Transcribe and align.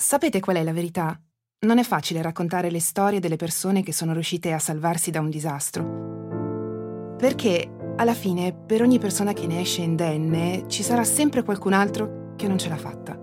sapete 0.00 0.38
qual 0.38 0.56
è 0.56 0.62
la 0.62 0.72
verità? 0.72 1.20
Non 1.66 1.78
è 1.78 1.82
facile 1.82 2.22
raccontare 2.22 2.70
le 2.70 2.78
storie 2.78 3.18
delle 3.18 3.34
persone 3.34 3.82
che 3.82 3.92
sono 3.92 4.12
riuscite 4.12 4.52
a 4.52 4.60
salvarsi 4.60 5.10
da 5.10 5.18
un 5.18 5.28
disastro. 5.28 7.16
Perché 7.18 7.68
alla 7.96 8.14
fine, 8.14 8.52
per 8.54 8.80
ogni 8.80 9.00
persona 9.00 9.32
che 9.32 9.48
ne 9.48 9.60
esce 9.60 9.82
indenne, 9.82 10.66
ci 10.68 10.84
sarà 10.84 11.02
sempre 11.02 11.42
qualcun 11.42 11.72
altro 11.72 12.34
che 12.36 12.46
non 12.46 12.58
ce 12.58 12.68
l'ha 12.68 12.76
fatta. 12.76 13.18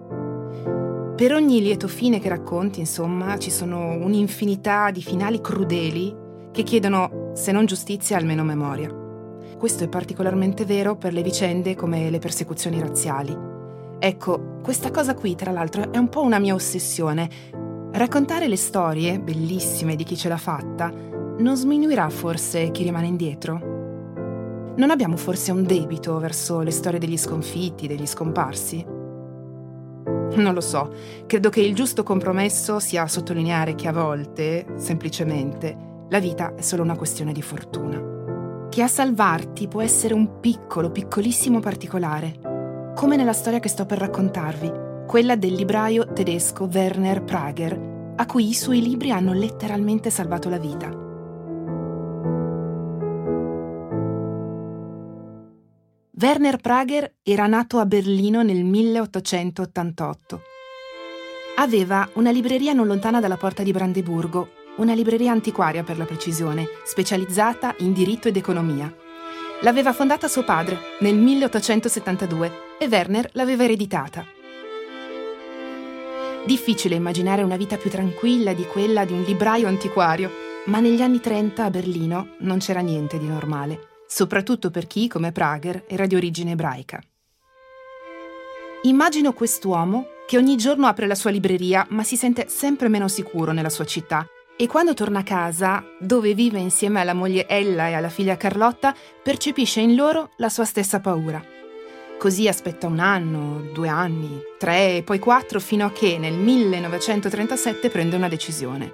Per 1.15 1.33
ogni 1.33 1.61
lieto 1.61 1.88
fine 1.88 2.19
che 2.19 2.27
racconti, 2.27 2.82
insomma, 2.82 3.38
ci 3.38 3.52
sono 3.52 3.92
un'infinità 3.92 4.92
di 4.92 5.02
finali 5.02 5.39
crudeli 5.39 6.14
che 6.52 6.64
chiedono, 6.64 7.32
se 7.36 7.54
non 7.54 7.66
giustizia, 7.66 8.18
almeno 8.18 8.44
memoria. 8.44 8.94
Questo 9.57 9.86
è 9.86 9.88
particolarmente 9.88 10.66
vero 10.66 10.98
per 10.98 11.14
le 11.14 11.23
vicende 11.23 11.73
come 11.73 12.10
le 12.10 12.20
persecuzioni 12.20 12.82
razziali. 12.82 13.54
Ecco, 14.05 14.59
questa 14.61 14.91
cosa 14.91 15.15
qui, 15.15 15.33
tra 15.33 15.49
l'altro, 15.49 15.91
è 15.91 15.97
un 15.97 16.09
po' 16.09 16.21
una 16.21 16.37
mia 16.37 16.54
ossessione. 16.54 17.27
Raccontare 17.91 18.47
le 18.47 18.55
storie, 18.55 19.19
bellissime, 19.19 19.96
di 19.96 20.04
chi 20.04 20.15
ce 20.15 20.29
l'ha 20.29 20.37
fatta, 20.37 20.93
non 21.39 21.55
sminuirà 21.55 22.07
forse 22.10 22.69
chi 22.69 22.83
rimane 22.83 23.07
indietro? 23.07 24.73
Non 24.75 24.91
abbiamo 24.91 25.18
forse 25.18 25.51
un 25.51 25.63
debito 25.63 26.19
verso 26.19 26.60
le 26.60 26.69
storie 26.69 26.99
degli 26.99 27.18
sconfitti, 27.18 27.87
degli 27.87 28.05
scomparsi? 28.05 28.86
Non 28.86 30.54
lo 30.54 30.61
so, 30.61 30.93
credo 31.25 31.49
che 31.49 31.61
il 31.61 31.74
giusto 31.74 32.03
compromesso 32.03 32.77
sia 32.77 33.08
sottolineare 33.08 33.73
che 33.73 33.88
a 33.88 33.91
volte, 33.91 34.67
semplicemente, 34.75 35.75
la 36.09 36.19
vita 36.19 36.53
è 36.53 36.61
solo 36.61 36.83
una 36.83 36.95
questione 36.95 37.33
di 37.33 37.41
fortuna. 37.41 38.67
Che 38.69 38.83
a 38.83 38.88
salvarti 38.88 39.67
può 39.67 39.81
essere 39.81 40.13
un 40.13 40.39
piccolo, 40.39 40.91
piccolissimo 40.91 41.59
particolare, 41.59 42.44
come 43.05 43.17
nella 43.17 43.33
storia 43.33 43.59
che 43.59 43.69
sto 43.69 43.86
per 43.86 44.00
raccontarvi, 44.00 44.72
quella 45.05 45.36
del 45.36 45.53
libraio 45.53 46.11
tedesco 46.11 46.67
Werner 46.73 47.22
Prager, 47.22 48.13
a 48.16 48.25
cui 48.25 48.50
i 48.50 48.55
suoi 48.55 48.81
libri 48.81 49.11
hanno 49.11 49.31
letteralmente 49.31 50.09
salvato 50.09 50.50
la 50.50 50.58
vita. 50.58 50.89
Werner 56.19 56.57
Prager 56.57 57.17
era 57.21 57.45
nato 57.45 57.77
a 57.77 57.85
Berlino 57.85 58.41
nel 58.41 58.63
1888. 58.63 60.41
Aveva 61.58 62.09
una 62.15 62.31
libreria 62.31 62.73
non 62.73 62.87
lontana 62.87 63.19
dalla 63.19 63.37
porta 63.37 63.61
di 63.61 63.71
Brandeburgo, 63.71 64.49
una 64.77 64.95
libreria 64.95 65.31
antiquaria 65.31 65.83
per 65.83 65.99
la 65.99 66.05
precisione, 66.05 66.65
specializzata 66.83 67.75
in 67.81 67.93
diritto 67.93 68.30
ed 68.30 68.37
economia. 68.37 68.91
L'aveva 69.61 69.94
fondata 69.94 70.28
suo 70.28 70.44
padre 70.44 70.78
nel 71.00 71.16
1872 71.16 72.52
e 72.80 72.88
Werner 72.88 73.30
l'aveva 73.34 73.64
ereditata. 73.64 74.25
Difficile 76.45 76.95
immaginare 76.95 77.42
una 77.42 77.58
vita 77.58 77.78
più 77.78 77.89
tranquilla 77.89 78.53
di 78.53 78.66
quella 78.66 79.06
di 79.06 79.14
un 79.14 79.23
libraio 79.23 79.67
antiquario, 79.67 80.31
ma 80.66 80.80
negli 80.80 81.02
anni 81.02 81.20
30 81.20 81.64
a 81.64 81.70
Berlino 81.70 82.36
non 82.39 82.59
c'era 82.59 82.81
niente 82.81 83.17
di 83.17 83.28
normale 83.28 83.94
soprattutto 84.08 84.72
per 84.72 84.88
chi, 84.88 85.08
come 85.08 85.31
Prager, 85.31 85.83
era 85.88 86.06
di 86.06 86.16
origine 86.16 86.52
ebraica. 86.52 87.02
Immagino 88.83 89.33
quest'uomo 89.33 90.08
che 90.28 90.38
ogni 90.38 90.56
giorno 90.58 90.88
apre 90.88 91.08
la 91.08 91.16
sua 91.16 91.31
libreria 91.31 91.86
ma 91.89 92.03
si 92.03 92.16
sente 92.16 92.48
sempre 92.48 92.88
meno 92.88 93.08
sicuro 93.08 93.52
nella 93.52 93.70
sua 93.70 93.86
città 93.86 94.26
e 94.58 94.67
quando 94.67 94.94
torna 94.94 95.20
a 95.20 95.23
casa, 95.23 95.84
dove 96.00 96.34
vive 96.34 96.59
insieme 96.59 97.02
alla 97.02 97.14
moglie 97.14 97.48
Ella 97.48 97.89
e 97.89 97.94
alla 97.94 98.09
figlia 98.09 98.38
Carlotta, 98.38 98.95
percepisce 99.22 99.81
in 99.81 99.95
loro 99.95 100.31
la 100.38 100.50
sua 100.50 100.64
stessa 100.64 101.00
paura. 101.02 101.44
Così 102.17 102.48
aspetta 102.48 102.88
un 102.88 103.00
anno, 103.00 103.61
due 103.73 103.89
anni, 103.89 104.42
tre 104.58 104.98
e 104.98 105.03
poi 105.03 105.20
quattro 105.20 105.59
fino 105.59 105.86
a 105.86 105.92
che 105.92 106.17
nel 106.17 106.33
1937 106.33 107.89
prende 107.89 108.16
una 108.16 108.30
decisione. 108.30 108.94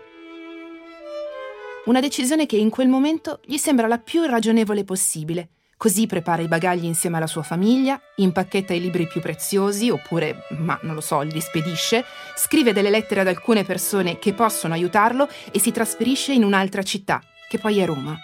Una 1.85 1.99
decisione 1.99 2.47
che 2.47 2.57
in 2.57 2.69
quel 2.69 2.87
momento 2.87 3.39
gli 3.45 3.57
sembra 3.57 3.87
la 3.87 3.99
più 3.99 4.23
ragionevole 4.23 4.83
possibile. 4.83 5.49
Così 5.81 6.05
prepara 6.05 6.43
i 6.43 6.47
bagagli 6.47 6.85
insieme 6.85 7.17
alla 7.17 7.25
sua 7.25 7.41
famiglia, 7.41 7.99
impacchetta 8.17 8.71
i 8.71 8.79
libri 8.79 9.07
più 9.07 9.19
preziosi, 9.19 9.89
oppure, 9.89 10.43
ma 10.59 10.77
non 10.83 10.93
lo 10.93 11.01
so, 11.01 11.21
li 11.21 11.41
spedisce, 11.41 12.05
scrive 12.35 12.71
delle 12.71 12.91
lettere 12.91 13.21
ad 13.21 13.27
alcune 13.27 13.63
persone 13.63 14.19
che 14.19 14.33
possono 14.33 14.75
aiutarlo 14.75 15.27
e 15.51 15.57
si 15.57 15.71
trasferisce 15.71 16.33
in 16.33 16.43
un'altra 16.43 16.83
città, 16.83 17.19
che 17.49 17.57
poi 17.57 17.79
è 17.79 17.85
Roma. 17.87 18.15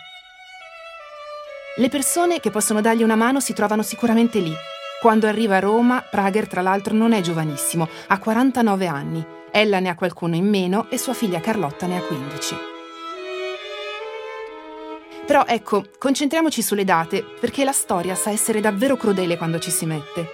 Le 1.78 1.90
persone 1.90 2.40
che 2.40 2.52
possono 2.52 2.80
dargli 2.80 3.02
una 3.02 3.16
mano 3.16 3.40
si 3.40 3.54
trovano 3.54 3.82
sicuramente 3.82 4.38
lì. 4.38 4.54
Quando 5.02 5.26
arriva 5.26 5.56
a 5.56 5.60
Roma, 5.60 6.06
Prager 6.08 6.48
tra 6.48 6.62
l'altro 6.62 6.94
non 6.94 7.12
è 7.12 7.22
giovanissimo, 7.22 7.90
ha 8.06 8.20
49 8.20 8.86
anni. 8.86 9.26
Ella 9.50 9.80
ne 9.80 9.90
ha 9.90 9.96
qualcuno 9.96 10.36
in 10.36 10.48
meno 10.48 10.92
e 10.92 11.00
sua 11.00 11.16
figlia 11.16 11.40
Carlotta 11.40 11.88
ne 11.88 11.98
ha 11.98 12.02
15. 12.02 12.77
Però 15.28 15.44
ecco, 15.46 15.84
concentriamoci 16.00 16.62
sulle 16.62 16.86
date, 16.86 17.22
perché 17.22 17.66
la 17.66 17.74
storia 17.74 18.16
sa 18.16 18.30
essere 18.30 18.62
davvero 18.62 18.96
crudele 18.96 19.36
quando 19.36 19.60
ci 19.60 19.72
si 19.72 19.86
mette. 19.86 20.26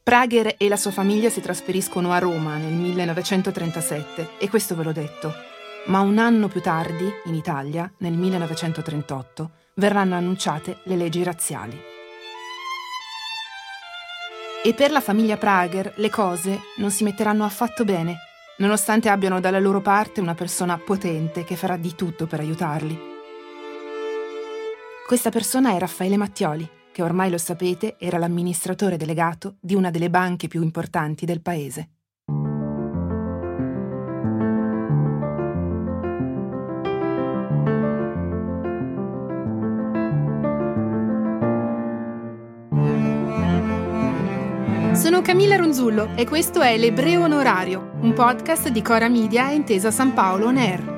Prager 0.00 0.54
e 0.56 0.68
la 0.68 0.76
sua 0.76 0.92
famiglia 0.92 1.28
si 1.28 1.40
trasferiscono 1.40 2.12
a 2.12 2.18
Roma 2.18 2.56
nel 2.56 2.72
1937 2.72 4.28
e 4.38 4.48
questo 4.48 4.76
ve 4.76 4.84
l'ho 4.84 4.92
detto. 4.92 5.34
Ma 5.86 6.00
un 6.00 6.18
anno 6.18 6.46
più 6.46 6.60
tardi, 6.60 7.10
in 7.24 7.34
Italia, 7.34 7.92
nel 7.98 8.12
1938, 8.12 9.50
verranno 9.74 10.14
annunciate 10.14 10.78
le 10.84 10.94
leggi 10.94 11.24
razziali. 11.24 11.76
E 14.62 14.72
per 14.72 14.92
la 14.92 15.00
famiglia 15.00 15.36
Prager 15.36 15.94
le 15.96 16.10
cose 16.10 16.60
non 16.76 16.92
si 16.92 17.02
metteranno 17.02 17.44
affatto 17.44 17.84
bene 17.84 18.18
nonostante 18.58 19.08
abbiano 19.08 19.40
dalla 19.40 19.58
loro 19.58 19.80
parte 19.80 20.20
una 20.20 20.34
persona 20.34 20.78
potente 20.78 21.44
che 21.44 21.56
farà 21.56 21.76
di 21.76 21.94
tutto 21.94 22.26
per 22.26 22.40
aiutarli. 22.40 23.12
Questa 25.06 25.30
persona 25.30 25.74
è 25.74 25.78
Raffaele 25.78 26.16
Mattioli, 26.16 26.68
che 26.92 27.02
ormai 27.02 27.28
lo 27.28 27.38
sapete 27.38 27.96
era 27.98 28.18
l'amministratore 28.18 28.96
delegato 28.96 29.56
di 29.60 29.74
una 29.74 29.90
delle 29.90 30.08
banche 30.08 30.48
più 30.48 30.62
importanti 30.62 31.26
del 31.26 31.42
paese. 31.42 31.93
Sono 45.04 45.20
Camilla 45.20 45.56
Ronzullo 45.56 46.16
e 46.16 46.24
questo 46.24 46.62
è 46.62 46.78
L'Ebreo 46.78 47.24
Onorario, 47.24 47.90
un 48.00 48.14
podcast 48.14 48.68
di 48.70 48.80
Cora 48.80 49.06
Media 49.10 49.50
e 49.50 49.54
Intesa 49.54 49.90
San 49.90 50.14
Paolo 50.14 50.46
On 50.46 50.56
Air. 50.56 50.92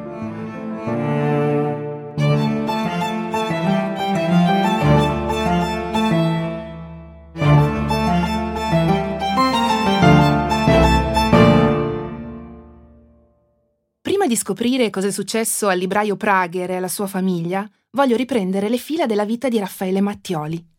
Prima 14.01 14.29
di 14.29 14.37
scoprire 14.37 14.89
cosa 14.91 15.09
è 15.09 15.11
successo 15.11 15.67
al 15.67 15.79
libraio 15.79 16.17
Prager 16.17 16.71
e 16.71 16.77
alla 16.77 16.87
sua 16.87 17.09
famiglia, 17.09 17.69
voglio 17.91 18.15
riprendere 18.15 18.69
le 18.69 18.79
fila 18.79 19.07
della 19.07 19.25
vita 19.25 19.49
di 19.49 19.59
Raffaele 19.59 20.01
Mattioli 20.01 20.75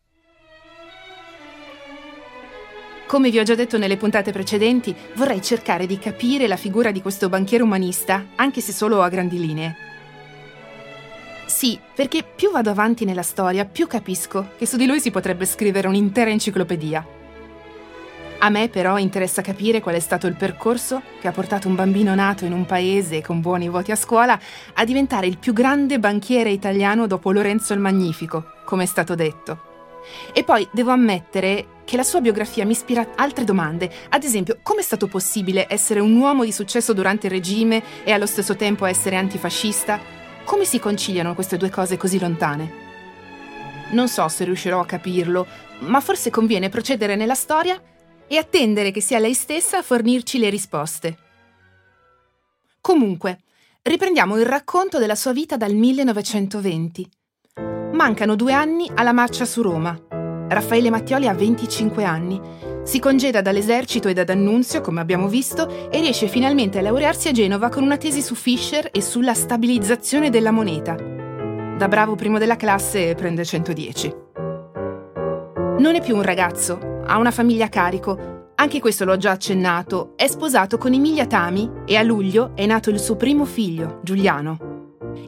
Come 3.08 3.30
vi 3.30 3.38
ho 3.38 3.42
già 3.42 3.54
detto 3.54 3.78
nelle 3.78 3.96
puntate 3.96 4.32
precedenti, 4.32 4.94
vorrei 5.14 5.40
cercare 5.40 5.86
di 5.86 5.98
capire 5.98 6.46
la 6.46 6.58
figura 6.58 6.90
di 6.90 7.00
questo 7.00 7.30
banchiere 7.30 7.64
umanista, 7.64 8.26
anche 8.34 8.60
se 8.60 8.70
solo 8.70 9.00
a 9.00 9.08
grandi 9.08 9.40
linee. 9.40 9.76
Sì, 11.46 11.80
perché 11.94 12.22
più 12.22 12.50
vado 12.50 12.68
avanti 12.68 13.06
nella 13.06 13.22
storia, 13.22 13.64
più 13.64 13.86
capisco 13.86 14.50
che 14.58 14.66
su 14.66 14.76
di 14.76 14.84
lui 14.84 15.00
si 15.00 15.10
potrebbe 15.10 15.46
scrivere 15.46 15.88
un'intera 15.88 16.28
enciclopedia. 16.28 17.06
A 18.40 18.50
me 18.50 18.68
però 18.68 18.98
interessa 18.98 19.40
capire 19.40 19.80
qual 19.80 19.94
è 19.94 20.00
stato 20.00 20.26
il 20.26 20.36
percorso 20.36 21.00
che 21.18 21.28
ha 21.28 21.32
portato 21.32 21.66
un 21.66 21.76
bambino 21.76 22.14
nato 22.14 22.44
in 22.44 22.52
un 22.52 22.66
paese 22.66 23.22
con 23.22 23.40
buoni 23.40 23.70
voti 23.70 23.90
a 23.90 23.96
scuola 23.96 24.38
a 24.74 24.84
diventare 24.84 25.26
il 25.26 25.38
più 25.38 25.54
grande 25.54 25.98
banchiere 25.98 26.50
italiano 26.50 27.06
dopo 27.06 27.32
Lorenzo 27.32 27.72
il 27.72 27.80
Magnifico, 27.80 28.52
come 28.66 28.82
è 28.82 28.86
stato 28.86 29.14
detto. 29.14 29.67
E 30.32 30.44
poi 30.44 30.68
devo 30.72 30.90
ammettere 30.90 31.76
che 31.84 31.96
la 31.96 32.02
sua 32.02 32.20
biografia 32.20 32.66
mi 32.66 32.72
ispira 32.72 33.08
altre 33.14 33.44
domande. 33.44 33.90
Ad 34.10 34.22
esempio, 34.22 34.58
come 34.62 34.80
è 34.80 34.84
stato 34.84 35.06
possibile 35.06 35.66
essere 35.68 36.00
un 36.00 36.14
uomo 36.16 36.44
di 36.44 36.52
successo 36.52 36.92
durante 36.92 37.26
il 37.26 37.32
regime 37.32 37.82
e 38.04 38.12
allo 38.12 38.26
stesso 38.26 38.56
tempo 38.56 38.84
essere 38.84 39.16
antifascista? 39.16 39.98
Come 40.44 40.64
si 40.64 40.78
conciliano 40.78 41.34
queste 41.34 41.56
due 41.56 41.70
cose 41.70 41.96
così 41.96 42.18
lontane? 42.18 42.86
Non 43.90 44.08
so 44.08 44.28
se 44.28 44.44
riuscirò 44.44 44.80
a 44.80 44.86
capirlo, 44.86 45.46
ma 45.80 46.00
forse 46.00 46.30
conviene 46.30 46.68
procedere 46.68 47.16
nella 47.16 47.34
storia 47.34 47.80
e 48.26 48.36
attendere 48.36 48.90
che 48.90 49.00
sia 49.00 49.18
lei 49.18 49.32
stessa 49.32 49.78
a 49.78 49.82
fornirci 49.82 50.38
le 50.38 50.50
risposte. 50.50 51.18
Comunque, 52.80 53.40
riprendiamo 53.82 54.36
il 54.36 54.44
racconto 54.44 54.98
della 54.98 55.14
sua 55.14 55.32
vita 55.32 55.56
dal 55.56 55.72
1920. 55.72 57.08
Mancano 57.92 58.36
due 58.36 58.52
anni 58.52 58.90
alla 58.94 59.12
marcia 59.12 59.44
su 59.44 59.62
Roma. 59.62 59.98
Raffaele 60.48 60.90
Mattioli 60.90 61.26
ha 61.26 61.34
25 61.34 62.04
anni. 62.04 62.40
Si 62.84 63.00
congeda 63.00 63.40
dall'esercito 63.40 64.08
e 64.08 64.12
da 64.12 64.24
D'Annunzio, 64.24 64.80
come 64.80 65.00
abbiamo 65.00 65.28
visto, 65.28 65.90
e 65.90 66.00
riesce 66.00 66.28
finalmente 66.28 66.78
a 66.78 66.82
laurearsi 66.82 67.28
a 67.28 67.32
Genova 67.32 67.68
con 67.68 67.82
una 67.82 67.96
tesi 67.96 68.22
su 68.22 68.34
Fischer 68.34 68.88
e 68.92 69.02
sulla 69.02 69.34
stabilizzazione 69.34 70.30
della 70.30 70.50
moneta. 70.50 70.94
Da 70.94 71.88
bravo 71.88 72.14
primo 72.14 72.38
della 72.38 72.56
classe 72.56 73.14
prende 73.14 73.44
110. 73.44 74.14
Non 75.78 75.94
è 75.94 76.02
più 76.02 76.16
un 76.16 76.22
ragazzo, 76.22 77.02
ha 77.04 77.18
una 77.18 77.30
famiglia 77.30 77.66
a 77.66 77.70
carico. 77.70 78.52
Anche 78.54 78.80
questo 78.80 79.04
l'ho 79.04 79.16
già 79.16 79.32
accennato. 79.32 80.12
È 80.16 80.26
sposato 80.26 80.78
con 80.78 80.92
Emilia 80.92 81.26
Tami 81.26 81.70
e 81.84 81.96
a 81.96 82.02
luglio 82.02 82.52
è 82.54 82.66
nato 82.66 82.90
il 82.90 82.98
suo 82.98 83.16
primo 83.16 83.44
figlio, 83.44 84.00
Giuliano. 84.02 84.67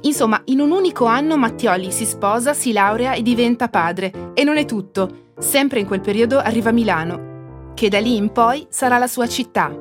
Insomma, 0.03 0.41
in 0.47 0.61
un 0.61 0.71
unico 0.71 1.05
anno 1.05 1.37
Mattioli 1.37 1.91
si 1.93 2.05
sposa, 2.05 2.55
si 2.55 2.73
laurea 2.73 3.13
e 3.13 3.23
diventa 3.23 3.69
padre. 3.69 4.33
E 4.35 4.45
non 4.45 4.57
è 4.57 4.65
tutto. 4.65 5.33
Sempre 5.39 5.81
in 5.81 5.87
quel 5.87 6.01
periodo 6.01 6.39
arriva 6.39 6.71
Milano, 6.71 7.73
che 7.75 7.89
da 7.89 7.99
lì 7.99 8.17
in 8.17 8.31
poi 8.31 8.67
sarà 8.69 8.99
la 8.99 9.07
sua 9.07 9.27
città. 9.27 9.75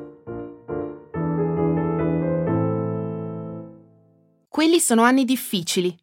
Quelli 4.48 4.80
sono 4.80 5.02
anni 5.02 5.24
difficili. 5.24 5.96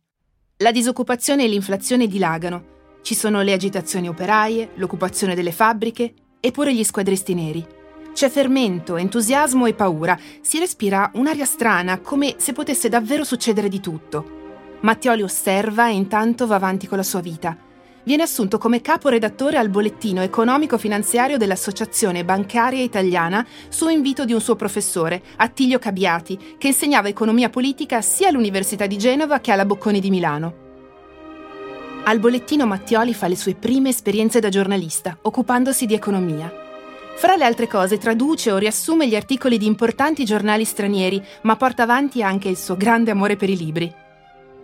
La 0.57 0.71
disoccupazione 0.71 1.43
e 1.43 1.47
l'inflazione 1.47 2.07
dilagano. 2.07 2.75
Ci 3.01 3.13
sono 3.13 3.41
le 3.41 3.53
agitazioni 3.53 4.07
operaie, 4.07 4.71
l'occupazione 4.75 5.35
delle 5.35 5.51
fabbriche, 5.51 6.13
eppure 6.39 6.73
gli 6.73 6.83
squadristi 6.83 7.33
neri. 7.33 7.76
C'è 8.17 8.29
fermento, 8.29 8.95
entusiasmo 8.95 9.67
e 9.67 9.75
paura. 9.75 10.17
Si 10.41 10.57
respira 10.57 11.11
un'aria 11.13 11.45
strana, 11.45 11.99
come 11.99 12.33
se 12.37 12.51
potesse 12.51 12.89
davvero 12.89 13.23
succedere 13.23 13.69
di 13.69 13.79
tutto. 13.79 14.77
Mattioli 14.79 15.21
osserva 15.21 15.87
e 15.89 15.93
intanto 15.93 16.47
va 16.47 16.55
avanti 16.55 16.87
con 16.87 16.97
la 16.97 17.03
sua 17.03 17.19
vita. 17.19 17.55
Viene 18.03 18.23
assunto 18.23 18.57
come 18.57 18.81
capo 18.81 19.09
redattore 19.09 19.57
al 19.57 19.69
bollettino 19.69 20.23
economico-finanziario 20.23 21.37
dell'Associazione 21.37 22.25
Bancaria 22.25 22.81
Italiana 22.81 23.45
su 23.69 23.87
invito 23.87 24.25
di 24.25 24.33
un 24.33 24.41
suo 24.41 24.55
professore, 24.55 25.21
Attilio 25.35 25.77
Cabiati, 25.77 26.55
che 26.57 26.69
insegnava 26.69 27.09
economia 27.09 27.51
politica 27.51 28.01
sia 28.01 28.29
all'Università 28.29 28.87
di 28.87 28.97
Genova 28.97 29.41
che 29.41 29.51
alla 29.51 29.65
Bocconi 29.65 29.99
di 29.99 30.09
Milano. 30.09 30.55
Al 32.05 32.17
bollettino 32.17 32.65
Mattioli 32.65 33.13
fa 33.13 33.27
le 33.27 33.35
sue 33.35 33.53
prime 33.53 33.89
esperienze 33.89 34.39
da 34.39 34.49
giornalista, 34.49 35.15
occupandosi 35.21 35.85
di 35.85 35.93
economia. 35.93 36.65
Fra 37.17 37.35
le 37.35 37.45
altre 37.45 37.67
cose 37.67 37.97
traduce 37.97 38.51
o 38.51 38.57
riassume 38.57 39.07
gli 39.07 39.15
articoli 39.15 39.57
di 39.57 39.65
importanti 39.65 40.23
giornali 40.23 40.63
stranieri, 40.63 41.19
ma 41.41 41.55
porta 41.55 41.81
avanti 41.81 42.21
anche 42.21 42.47
il 42.47 42.57
suo 42.57 42.77
grande 42.77 43.09
amore 43.09 43.35
per 43.35 43.49
i 43.49 43.57
libri. 43.57 43.91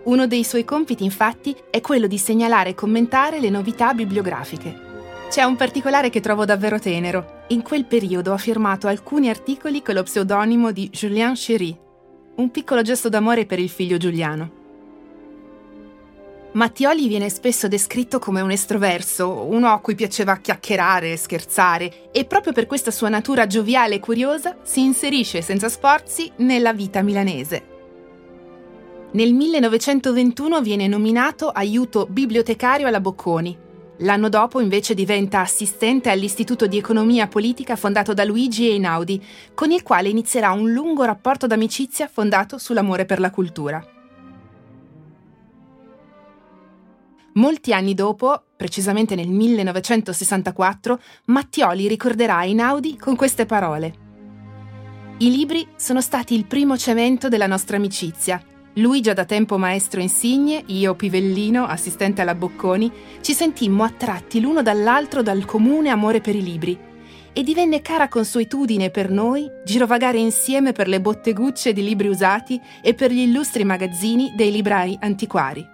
Uno 0.04 0.28
dei 0.28 0.44
suoi 0.44 0.64
compiti, 0.64 1.04
infatti, 1.04 1.56
è 1.72 1.82
quello 1.82 2.06
di 2.06 2.20
segnalare 2.20 2.70
e 2.70 2.76
commentare 2.76 3.40
le 3.40 3.50
novità 3.50 3.96
bibliografiche. 3.96 4.92
C'è 5.32 5.42
un 5.42 5.56
particolare 5.56 6.12
che 6.12 6.20
trovo 6.20 6.46
davvero 6.46 6.78
tenero. 6.78 7.42
In 7.48 7.64
quel 7.64 7.86
periodo 7.86 8.34
ha 8.34 8.38
firmato 8.38 8.86
alcuni 8.88 9.30
articoli 9.30 9.82
con 9.82 9.96
lo 9.96 10.04
pseudonimo 10.04 10.72
di 10.72 10.90
Julien 10.92 11.34
Chéry, 11.34 11.76
un 12.36 12.52
piccolo 12.52 12.84
gesto 12.84 13.10
d'amore 13.10 13.48
per 13.48 13.58
il 13.58 13.70
figlio 13.70 13.98
Giuliano. 13.98 14.63
Mattioli 16.54 17.08
viene 17.08 17.30
spesso 17.30 17.68
descritto 17.68 18.20
come 18.20 18.40
un 18.40 18.52
estroverso, 18.52 19.44
uno 19.44 19.70
a 19.70 19.80
cui 19.80 19.96
piaceva 19.96 20.38
chiacchierare, 20.38 21.18
scherzare 21.18 22.12
e 22.12 22.26
proprio 22.26 22.54
per 22.54 22.68
questa 22.68 22.92
sua 22.92 23.10
natura 23.10 23.48
gioviale 23.48 23.96
e 23.96 24.00
curiosa 24.00 24.58
si 24.62 24.84
inserisce 24.84 25.42
senza 25.42 25.68
sforzi 25.68 26.32
nella 26.38 26.72
vita 26.72 27.02
milanese. 27.02 27.72
Nel 29.14 29.34
1921 29.34 30.62
viene 30.62 30.88
nominato 30.88 31.50
aiuto 31.50 32.06
bibliotecario 32.08 32.86
alla 32.86 33.02
Bocconi. 33.02 33.58
L'anno 33.98 34.30
dopo 34.30 34.60
invece 34.60 34.94
diventa 34.94 35.40
assistente 35.40 36.12
all'Istituto 36.12 36.68
di 36.68 36.78
Economia 36.78 37.28
Politica 37.28 37.76
fondato 37.76 38.14
da 38.14 38.24
Luigi 38.24 38.70
Einaudi, 38.70 39.24
con 39.56 39.72
il 39.72 39.82
quale 39.82 40.10
inizierà 40.10 40.52
un 40.52 40.72
lungo 40.72 41.04
rapporto 41.04 41.48
d'amicizia 41.48 42.08
fondato 42.08 42.60
sull'amore 42.60 43.06
per 43.06 43.20
la 43.20 43.32
cultura. 43.32 43.93
Molti 47.36 47.74
anni 47.74 47.96
dopo, 47.96 48.44
precisamente 48.56 49.16
nel 49.16 49.30
1964, 49.30 51.00
Mattioli 51.26 51.88
ricorderà 51.88 52.44
Einaudi 52.44 52.96
con 52.98 53.16
queste 53.16 53.46
parole. 53.46 54.02
I 55.18 55.32
libri 55.32 55.68
sono 55.76 56.02
stati 56.02 56.36
il 56.36 56.46
primo 56.46 56.78
cemento 56.78 57.30
della 57.30 57.48
nostra 57.48 57.78
amicizia. 57.78 58.42
Lui 58.76 59.02
già 59.02 59.14
da 59.14 59.26
tempo 59.26 59.58
maestro 59.58 60.00
insigne, 60.00 60.64
io 60.68 60.96
pivellino, 60.96 61.66
assistente 61.66 62.22
alla 62.22 62.36
Bocconi, 62.36 62.92
ci 63.22 63.34
sentimmo 63.34 63.84
attratti 63.84 64.40
l'uno 64.40 64.62
dall'altro 64.62 65.24
dal 65.24 65.46
comune 65.46 65.90
amore 65.90 66.22
per 66.22 66.36
i 66.36 66.44
libri 66.44 66.78
e 67.34 67.42
divenne 67.42 67.82
cara 67.82 68.10
consuetudine 68.10 68.92
per 68.92 69.10
noi 69.10 69.50
girovagare 69.66 70.20
insieme 70.20 70.72
per 70.72 70.88
le 70.88 71.02
bottegucce 71.02 71.74
di 71.74 71.84
libri 71.84 72.08
usati 72.08 72.62
e 72.82 72.94
per 72.94 73.12
gli 73.12 73.22
illustri 73.22 73.64
magazzini 73.64 74.34
dei 74.36 74.52
librai 74.52 74.96
antiquari. 75.00 75.73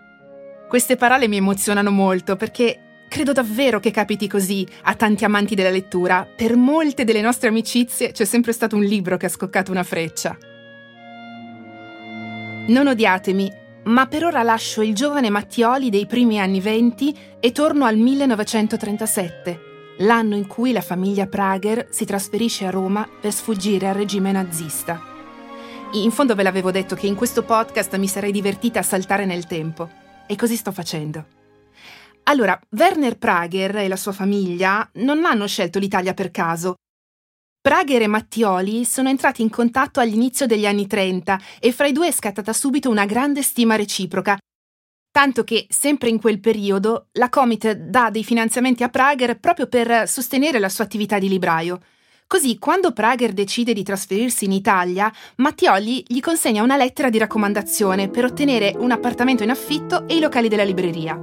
Queste 0.69 0.97
parole 0.97 1.27
mi 1.27 1.37
emozionano 1.37 1.89
molto 1.89 2.35
perché 2.35 3.05
credo 3.09 3.31
davvero 3.31 3.79
che 3.79 3.89
capiti 3.89 4.27
così 4.27 4.67
a 4.83 4.93
tanti 4.93 5.25
amanti 5.25 5.55
della 5.55 5.71
lettura. 5.71 6.27
Per 6.35 6.55
molte 6.57 7.05
delle 7.05 7.21
nostre 7.21 7.47
amicizie 7.47 8.11
c'è 8.11 8.23
sempre 8.23 8.53
stato 8.53 8.75
un 8.75 8.83
libro 8.83 9.17
che 9.17 9.25
ha 9.25 9.29
scoccato 9.29 9.71
una 9.71 9.81
freccia. 9.81 10.37
Non 12.67 12.85
odiatemi, 12.85 13.51
ma 13.85 14.05
per 14.05 14.25
ora 14.25 14.43
lascio 14.43 14.83
il 14.83 14.93
giovane 14.93 15.31
Mattioli 15.31 15.89
dei 15.89 16.05
primi 16.05 16.39
anni 16.39 16.61
venti 16.61 17.17
e 17.39 17.51
torno 17.51 17.85
al 17.85 17.97
1937, 17.97 19.59
l'anno 20.01 20.35
in 20.35 20.45
cui 20.45 20.71
la 20.71 20.81
famiglia 20.81 21.25
Prager 21.25 21.87
si 21.89 22.05
trasferisce 22.05 22.67
a 22.67 22.69
Roma 22.69 23.09
per 23.19 23.33
sfuggire 23.33 23.87
al 23.87 23.95
regime 23.95 24.31
nazista. 24.31 25.01
In 25.93 26.11
fondo 26.11 26.35
ve 26.35 26.43
l'avevo 26.43 26.69
detto 26.69 26.93
che 26.93 27.07
in 27.07 27.15
questo 27.15 27.41
podcast 27.41 27.97
mi 27.97 28.07
sarei 28.07 28.31
divertita 28.31 28.77
a 28.77 28.83
saltare 28.83 29.25
nel 29.25 29.47
tempo. 29.47 29.98
E 30.31 30.35
così 30.35 30.55
sto 30.55 30.71
facendo. 30.71 31.25
Allora, 32.25 32.59
Werner 32.77 33.17
Prager 33.17 33.77
e 33.77 33.87
la 33.87 33.95
sua 33.95 34.11
famiglia 34.11 34.87
non 34.97 35.25
hanno 35.25 35.47
scelto 35.47 35.79
l'Italia 35.79 36.13
per 36.13 36.29
caso. 36.29 36.75
Prager 37.59 38.03
e 38.03 38.07
Mattioli 38.07 38.85
sono 38.85 39.09
entrati 39.09 39.41
in 39.41 39.49
contatto 39.49 39.99
all'inizio 39.99 40.45
degli 40.45 40.67
anni 40.67 40.85
30 40.85 41.39
e 41.59 41.71
fra 41.71 41.87
i 41.87 41.93
due 41.93 42.09
è 42.09 42.11
scattata 42.11 42.53
subito 42.53 42.91
una 42.91 43.07
grande 43.07 43.41
stima 43.41 43.75
reciproca, 43.75 44.37
tanto 45.11 45.43
che, 45.43 45.65
sempre 45.67 46.09
in 46.09 46.21
quel 46.21 46.39
periodo, 46.39 47.07
la 47.13 47.29
Comit 47.29 47.71
dà 47.71 48.11
dei 48.11 48.23
finanziamenti 48.23 48.83
a 48.83 48.89
Prager 48.89 49.39
proprio 49.39 49.65
per 49.65 50.07
sostenere 50.07 50.59
la 50.59 50.69
sua 50.69 50.83
attività 50.83 51.17
di 51.17 51.27
libraio. 51.27 51.81
Così, 52.31 52.59
quando 52.59 52.91
Prager 52.91 53.33
decide 53.33 53.73
di 53.73 53.81
trasferirsi 53.81 54.45
in 54.45 54.51
Italia, 54.51 55.11
Mattioli 55.37 56.03
gli 56.07 56.19
consegna 56.19 56.61
una 56.61 56.77
lettera 56.77 57.09
di 57.09 57.17
raccomandazione 57.17 58.07
per 58.07 58.23
ottenere 58.23 58.75
un 58.77 58.91
appartamento 58.91 59.41
in 59.41 59.49
affitto 59.49 60.07
e 60.07 60.15
i 60.15 60.19
locali 60.19 60.47
della 60.47 60.61
libreria. 60.61 61.19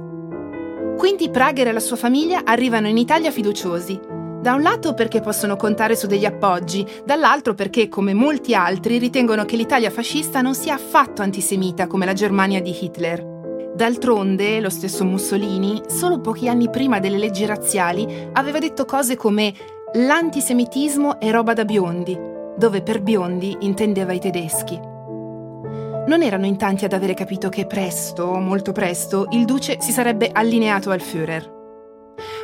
Quindi 0.97 1.29
Prager 1.29 1.67
e 1.67 1.71
la 1.71 1.79
sua 1.79 1.95
famiglia 1.95 2.41
arrivano 2.43 2.89
in 2.89 2.97
Italia 2.97 3.31
fiduciosi. 3.31 3.97
Da 4.41 4.53
un 4.53 4.61
lato 4.61 4.93
perché 4.93 5.21
possono 5.21 5.55
contare 5.55 5.95
su 5.95 6.07
degli 6.07 6.25
appoggi, 6.25 6.85
dall'altro 7.05 7.53
perché, 7.53 7.87
come 7.87 8.13
molti 8.13 8.53
altri, 8.53 8.97
ritengono 8.97 9.45
che 9.45 9.55
l'Italia 9.55 9.89
fascista 9.89 10.41
non 10.41 10.55
sia 10.55 10.73
affatto 10.73 11.21
antisemita 11.21 11.87
come 11.87 12.03
la 12.05 12.11
Germania 12.11 12.61
di 12.61 12.75
Hitler. 12.77 13.35
D'altronde, 13.73 14.59
lo 14.59 14.69
stesso 14.69 15.05
Mussolini, 15.05 15.83
solo 15.87 16.19
pochi 16.19 16.49
anni 16.49 16.69
prima 16.69 16.99
delle 16.99 17.17
leggi 17.17 17.45
razziali, 17.45 18.27
aveva 18.33 18.59
detto 18.59 18.83
cose 18.83 19.15
come 19.15 19.53
L'antisemitismo 19.93 21.17
è 21.17 21.31
roba 21.31 21.53
da 21.53 21.63
biondi, 21.63 22.19
dove 22.57 22.81
per 22.81 23.01
biondi 23.01 23.55
intendeva 23.61 24.11
i 24.11 24.19
tedeschi. 24.19 24.77
Non 24.77 26.21
erano 26.21 26.45
in 26.45 26.57
tanti 26.57 26.83
ad 26.83 26.91
avere 26.91 27.13
capito 27.13 27.47
che 27.47 27.65
presto, 27.65 28.37
molto 28.37 28.73
presto, 28.73 29.27
il 29.31 29.45
duce 29.45 29.77
si 29.79 29.93
sarebbe 29.93 30.29
allineato 30.29 30.91
al 30.91 30.99
Führer. 30.99 31.55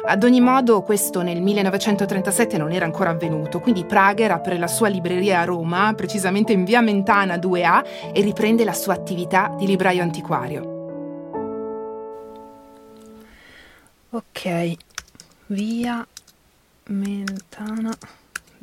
Ad 0.05 0.23
ogni 0.23 0.39
modo, 0.39 0.83
questo 0.83 1.21
nel 1.21 1.41
1937 1.41 2.57
non 2.57 2.71
era 2.71 2.85
ancora 2.85 3.09
avvenuto, 3.09 3.59
quindi 3.59 3.83
Prager 3.83 4.31
apre 4.31 4.57
la 4.57 4.67
sua 4.67 4.87
libreria 4.87 5.41
a 5.41 5.45
Roma, 5.45 5.93
precisamente 5.95 6.53
in 6.53 6.63
via 6.63 6.79
Mentana 6.79 7.35
2A, 7.35 8.11
e 8.13 8.21
riprende 8.21 8.63
la 8.63 8.73
sua 8.73 8.93
attività 8.93 9.53
di 9.57 9.65
libraio 9.65 10.01
antiquario. 10.01 10.71
Ok, 14.11 14.75
via 15.47 16.07
Mentana 16.85 17.95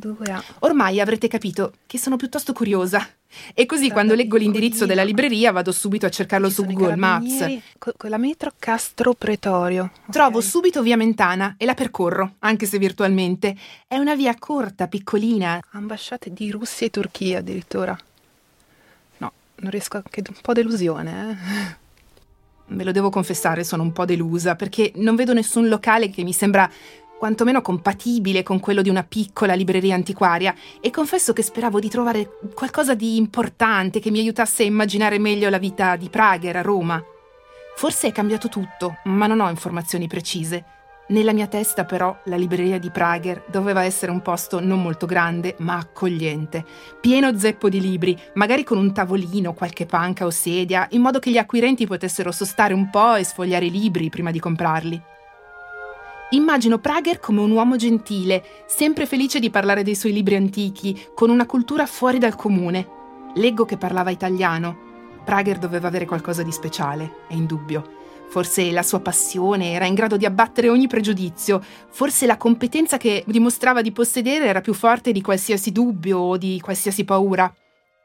2A. 0.01 0.43
Ormai 0.61 1.01
avrete 1.01 1.29
capito 1.29 1.75
che 1.87 1.99
sono 1.99 2.17
piuttosto 2.17 2.53
curiosa. 2.53 3.07
E 3.55 3.65
così 3.65 3.85
Strada 3.85 3.95
quando 3.95 4.15
leggo 4.15 4.37
l'indirizzo 4.37 4.87
della 4.87 5.05
libreria 5.05 5.53
vado 5.53 5.71
subito 5.71 6.07
a 6.07 6.09
cercarlo 6.09 6.49
Ci 6.49 6.55
su 6.55 6.65
Google 6.65 6.97
Maps. 6.97 7.59
Con 7.79 8.11
la 8.11 8.19
metro 8.19 8.53
Castro 8.59 9.15
Pretorio. 9.15 9.85
Okay. 9.85 10.11
Trovo 10.11 10.41
subito 10.41 10.83
via 10.83 10.97
Mentana 10.97 11.55
e 11.57 11.65
la 11.65 11.75
percorro, 11.75 12.35
anche 12.41 12.67
se 12.67 12.79
virtualmente. 12.79 13.57
È 13.87 13.97
una 13.97 14.17
via 14.17 14.35
corta, 14.37 14.89
piccolina. 14.89 15.61
Ambasciate 15.71 16.33
di 16.33 16.51
Russia 16.51 16.87
e 16.87 16.91
Turchia 16.91 17.39
addirittura. 17.39 17.97
No, 19.19 19.33
non 19.57 19.71
riesco 19.71 19.99
anche 19.99 20.23
un 20.27 20.37
po' 20.43 20.53
delusione, 20.53 21.31
eh. 21.31 21.77
ve 22.75 22.85
lo 22.85 22.93
devo 22.93 23.11
confessare, 23.11 23.63
sono 23.63 23.83
un 23.83 23.93
po' 23.93 24.05
delusa 24.05 24.57
perché 24.57 24.93
non 24.97 25.15
vedo 25.15 25.33
nessun 25.33 25.69
locale 25.69 26.11
che 26.11 26.25
mi 26.25 26.33
sembra 26.33 26.69
quantomeno 27.21 27.61
compatibile 27.61 28.43
con 28.43 28.61
quello 28.61 28.81
di 28.81 28.89
una 28.89 29.05
piccola 29.05 29.53
libreria 29.53 29.95
antiquaria 29.95 30.55
e 30.81 30.89
confesso 30.89 31.35
che 31.35 31.43
speravo 31.43 31.79
di 31.79 31.91
trovare 31.91 32.39
qualcosa 32.55 32.95
di 32.95 33.19
importante 33.19 34.01
che 34.01 34.11
mi 34.11 34.21
aiutasse 34.21 34.63
a 34.63 34.67
immaginare 34.67 35.19
meglio 35.19 35.51
la 35.51 35.59
vita 35.59 35.97
di 35.97 36.09
Prager 36.09 36.57
a 36.57 36.63
Roma. 36.63 36.99
Forse 37.77 38.09
è 38.09 38.13
cambiato 38.13 38.49
tutto, 38.49 39.01
ma 39.05 39.27
non 39.27 39.41
ho 39.41 39.51
informazioni 39.51 40.07
precise. 40.07 40.65
Nella 41.09 41.35
mia 41.35 41.47
testa 41.47 41.85
però 41.85 42.19
la 42.25 42.37
libreria 42.37 42.79
di 42.79 42.91
Prager 42.91 43.45
doveva 43.49 43.85
essere 43.85 44.13
un 44.13 44.23
posto 44.23 44.59
non 44.59 44.81
molto 44.81 45.05
grande 45.05 45.57
ma 45.59 45.77
accogliente, 45.77 46.65
pieno 47.03 47.37
zeppo 47.37 47.69
di 47.69 47.83
libri, 47.83 48.19
magari 48.35 48.65
con 48.65 48.79
un 48.79 48.95
tavolino, 48.95 49.53
qualche 49.53 49.85
panca 49.85 50.25
o 50.25 50.31
sedia, 50.31 50.87
in 50.93 51.03
modo 51.03 51.19
che 51.19 51.31
gli 51.31 51.37
acquirenti 51.37 51.87
potessero 51.87 52.33
sostare 52.33 52.73
un 52.73 52.89
po' 52.89 53.17
e 53.17 53.25
sfogliare 53.25 53.67
i 53.67 53.71
libri 53.71 54.09
prima 54.09 54.31
di 54.31 54.41
comprarli. 54.41 55.03
Immagino 56.33 56.79
Prager 56.79 57.19
come 57.19 57.41
un 57.41 57.51
uomo 57.51 57.75
gentile, 57.75 58.45
sempre 58.69 59.07
felice 59.07 59.41
di 59.41 59.51
parlare 59.51 59.83
dei 59.83 59.97
suoi 59.97 60.13
libri 60.13 60.37
antichi, 60.37 60.97
con 61.13 61.29
una 61.29 61.45
cultura 61.45 61.87
fuori 61.87 62.19
dal 62.19 62.37
comune. 62.37 62.87
Leggo 63.35 63.65
che 63.65 63.77
parlava 63.77 64.11
italiano. 64.11 64.89
Prager 65.25 65.59
doveva 65.59 65.89
avere 65.89 66.07
qualcosa 66.07 66.45
di 66.45 66.53
speciale, 66.53 67.25
è 67.27 67.35
indubbio. 67.35 67.99
Forse 68.29 68.71
la 68.71 68.85
sua 68.85 69.01
passione 69.01 69.73
era 69.73 69.87
in 69.87 69.95
grado 69.95 70.17
di 70.17 70.25
abbattere 70.25 70.69
ogni 70.69 70.87
pregiudizio, 70.87 71.61
forse 71.91 72.27
la 72.27 72.37
competenza 72.37 72.97
che 72.97 73.25
dimostrava 73.27 73.83
di 73.83 73.91
possedere 73.91 74.47
era 74.47 74.61
più 74.61 74.73
forte 74.73 75.11
di 75.11 75.21
qualsiasi 75.21 75.73
dubbio 75.73 76.19
o 76.19 76.37
di 76.37 76.61
qualsiasi 76.61 77.05
paura. 77.05 77.53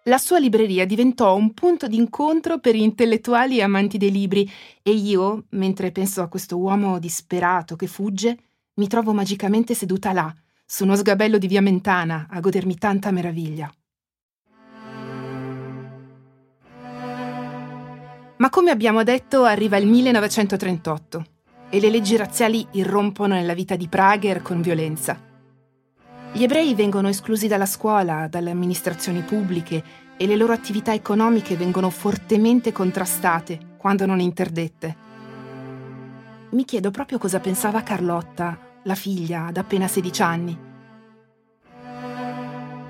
La 0.08 0.20
sua 0.20 0.38
libreria 0.38 0.86
diventò 0.86 1.36
un 1.36 1.56
punto 1.56 1.88
d'incontro 1.88 2.60
per 2.60 2.76
intellettuali 2.76 3.58
e 3.58 3.64
amanti 3.64 3.98
dei 3.98 4.12
libri 4.12 4.48
e 4.84 4.92
io, 4.92 5.46
mentre 5.50 5.92
penso 5.92 6.22
a 6.22 6.28
questo 6.28 6.58
uomo 6.58 7.00
disperato 7.00 7.76
che 7.76 7.88
fugge, 7.88 8.38
mi 8.76 8.88
trovo 8.88 9.14
magicamente 9.14 9.74
seduta 9.74 10.14
là, 10.14 10.32
su 10.64 10.84
uno 10.84 10.96
sgabello 10.96 11.40
di 11.40 11.48
via 11.48 11.62
Mentana, 11.62 12.28
a 12.30 12.40
godermi 12.40 12.78
tanta 12.78 13.10
meraviglia. 13.10 13.68
Ma 18.38 18.50
come 18.52 18.70
abbiamo 18.70 19.02
detto, 19.02 19.44
arriva 19.44 19.78
il 19.78 19.88
1938 19.88 21.26
e 21.70 21.80
le 21.80 21.90
leggi 21.90 22.16
razziali 22.16 22.64
irrompono 22.74 23.34
nella 23.34 23.56
vita 23.56 23.76
di 23.76 23.88
Prager 23.88 24.44
con 24.44 24.62
violenza. 24.62 25.35
Gli 26.36 26.44
ebrei 26.44 26.76
vengono 26.76 27.08
esclusi 27.08 27.48
dalla 27.48 27.66
scuola, 27.66 28.28
dalle 28.28 28.52
amministrazioni 28.52 29.22
pubbliche 29.22 29.82
e 30.18 30.28
le 30.28 30.36
loro 30.36 30.52
attività 30.52 30.94
economiche 30.94 31.56
vengono 31.56 31.90
fortemente 31.90 32.74
contrastate 32.74 33.76
quando 33.78 34.06
non 34.06 34.20
interdette. 34.20 34.96
Mi 36.50 36.66
chiedo 36.66 36.92
proprio 36.92 37.18
cosa 37.20 37.40
pensava 37.40 37.84
Carlotta, 37.84 38.60
la 38.84 38.96
figlia, 38.96 39.46
ad 39.46 39.56
appena 39.56 39.88
16 39.88 40.22
anni. 40.22 40.60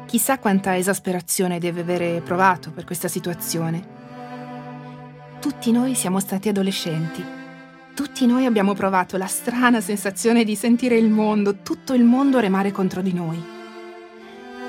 Chissà 0.07 0.39
quanta 0.39 0.75
esasperazione 0.75 1.59
deve 1.59 1.81
avere 1.81 2.21
provato 2.21 2.71
per 2.71 2.83
questa 2.83 3.07
situazione 3.07 3.95
tutti 5.45 5.71
noi 5.71 5.93
siamo 5.93 6.19
stati 6.19 6.49
adolescenti. 6.49 7.34
Tutti 7.95 8.25
noi 8.25 8.45
abbiamo 8.45 8.73
provato 8.73 9.15
la 9.15 9.25
strana 9.25 9.79
sensazione 9.79 10.43
di 10.43 10.53
sentire 10.55 10.97
il 10.97 11.09
mondo, 11.09 11.61
tutto 11.63 11.93
il 11.93 12.03
mondo 12.03 12.39
remare 12.39 12.73
contro 12.73 13.01
di 13.01 13.13
noi. 13.13 13.41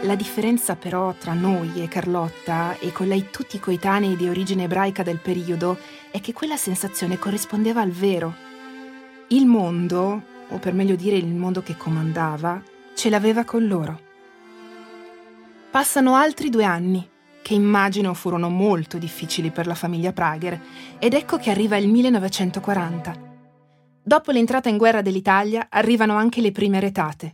La 0.03 0.15
differenza 0.15 0.77
però 0.77 1.13
tra 1.13 1.33
noi 1.33 1.83
e 1.83 1.89
Carlotta 1.89 2.79
e 2.79 2.93
con 2.93 3.09
lei 3.09 3.27
tutti 3.33 3.57
i 3.57 3.59
coetanei 3.59 4.15
di 4.15 4.29
origine 4.29 4.63
ebraica 4.63 5.03
del 5.03 5.19
periodo 5.19 5.77
è 6.13 6.21
che 6.21 6.33
quella 6.33 6.57
sensazione 6.57 7.19
corrispondeva 7.19 7.81
al 7.81 7.91
vero. 7.91 8.33
Il 9.29 9.47
mondo, 9.47 10.23
o 10.49 10.59
per 10.61 10.73
meglio 10.73 10.95
dire 10.95 11.17
il 11.17 11.35
mondo 11.35 11.63
che 11.63 11.77
comandava, 11.77 12.63
ce 12.95 13.11
l'aveva 13.11 13.43
con 13.45 13.67
loro. 13.67 14.01
Passano 15.73 16.15
altri 16.15 16.49
due 16.49 16.63
anni 16.63 17.11
che 17.47 17.55
immagino 17.55 18.13
furono 18.13 18.49
molto 18.49 18.99
difficili 18.99 19.53
per 19.53 19.69
la 19.69 19.77
famiglia 19.77 20.13
Prager, 20.13 20.61
ed 20.99 21.15
ecco 21.15 21.37
che 21.37 21.51
arriva 21.51 21.77
il 21.77 21.87
1940. 21.87 23.15
Dopo 24.03 24.33
l'entrata 24.33 24.69
in 24.69 24.77
guerra 24.77 25.01
dell'Italia 25.01 25.69
arrivano 25.71 26.17
anche 26.17 26.41
le 26.41 26.51
prime 26.51 26.81
retate. 26.81 27.33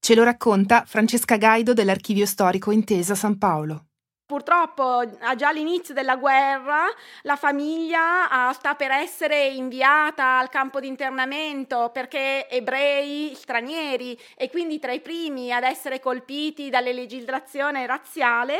Ce 0.00 0.14
lo 0.14 0.22
racconta 0.22 0.84
Francesca 0.86 1.38
Gaido 1.38 1.72
dell'Archivio 1.72 2.26
Storico 2.26 2.72
Intesa 2.72 3.14
San 3.14 3.38
Paolo. 3.38 3.86
Purtroppo 4.26 5.04
già 5.36 5.48
all'inizio 5.48 5.94
della 5.94 6.16
guerra 6.16 6.84
la 7.22 7.36
famiglia 7.36 8.28
ah, 8.28 8.52
sta 8.52 8.74
per 8.74 8.90
essere 8.90 9.46
inviata 9.46 10.38
al 10.38 10.50
campo 10.50 10.78
di 10.78 10.88
internamento 10.88 11.90
perché 11.90 12.48
ebrei 12.50 13.32
stranieri 13.34 14.18
e 14.36 14.50
quindi 14.50 14.78
tra 14.78 14.92
i 14.92 15.00
primi 15.00 15.52
ad 15.52 15.62
essere 15.62 16.00
colpiti 16.00 16.68
dalle 16.68 16.92
legislazione 16.92 17.86
razziale 17.86 18.58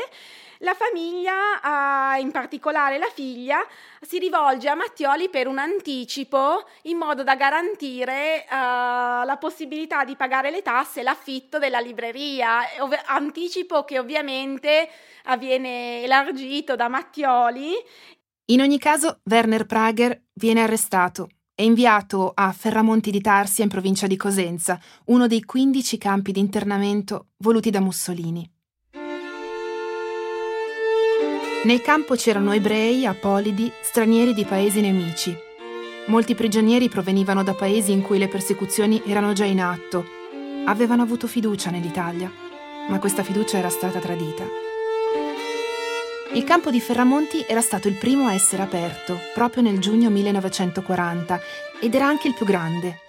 la 0.59 0.73
famiglia, 0.73 2.17
in 2.19 2.31
particolare 2.31 2.97
la 2.97 3.09
figlia, 3.13 3.59
si 4.01 4.19
rivolge 4.19 4.69
a 4.69 4.75
Mattioli 4.75 5.29
per 5.29 5.47
un 5.47 5.57
anticipo 5.57 6.63
in 6.83 6.97
modo 6.97 7.23
da 7.23 7.35
garantire 7.35 8.45
uh, 8.49 9.25
la 9.25 9.37
possibilità 9.39 10.03
di 10.03 10.15
pagare 10.15 10.51
le 10.51 10.61
tasse 10.61 11.01
e 11.01 11.03
l'affitto 11.03 11.59
della 11.59 11.79
libreria, 11.79 12.59
anticipo 13.05 13.83
che 13.83 13.99
ovviamente 13.99 14.89
avviene 15.25 16.03
elargito 16.03 16.75
da 16.75 16.87
Mattioli. 16.87 17.73
In 18.45 18.61
ogni 18.61 18.79
caso, 18.79 19.19
Werner 19.25 19.65
Prager 19.65 20.23
viene 20.33 20.61
arrestato 20.61 21.29
e 21.53 21.63
inviato 21.63 22.31
a 22.33 22.51
Ferramonti 22.51 23.11
di 23.11 23.19
Tarsia 23.19 23.63
in 23.63 23.69
provincia 23.69 24.07
di 24.07 24.15
Cosenza, 24.15 24.79
uno 25.05 25.27
dei 25.27 25.43
15 25.43 25.97
campi 25.97 26.31
di 26.31 26.39
internamento 26.39 27.29
voluti 27.37 27.71
da 27.71 27.81
Mussolini. 27.81 28.56
Nel 31.67 31.81
campo 31.81 32.15
c'erano 32.15 32.53
ebrei, 32.53 33.05
apolidi, 33.05 33.69
stranieri 33.81 34.33
di 34.33 34.45
paesi 34.45 34.79
nemici. 34.79 35.37
Molti 36.05 36.33
prigionieri 36.33 36.87
provenivano 36.87 37.43
da 37.43 37.53
paesi 37.55 37.91
in 37.91 38.01
cui 38.01 38.17
le 38.17 38.29
persecuzioni 38.29 39.01
erano 39.05 39.33
già 39.33 39.43
in 39.43 39.59
atto. 39.59 40.05
Avevano 40.63 41.01
avuto 41.01 41.27
fiducia 41.27 41.69
nell'Italia, 41.69 42.31
ma 42.87 42.99
questa 42.99 43.21
fiducia 43.21 43.57
era 43.57 43.67
stata 43.67 43.99
tradita. 43.99 44.45
Il 46.35 46.45
campo 46.45 46.71
di 46.71 46.79
Ferramonti 46.79 47.43
era 47.45 47.59
stato 47.59 47.89
il 47.89 47.95
primo 47.95 48.27
a 48.27 48.33
essere 48.33 48.61
aperto, 48.61 49.19
proprio 49.33 49.61
nel 49.61 49.79
giugno 49.79 50.09
1940, 50.09 51.41
ed 51.81 51.93
era 51.93 52.07
anche 52.07 52.29
il 52.29 52.33
più 52.33 52.45
grande. 52.45 52.99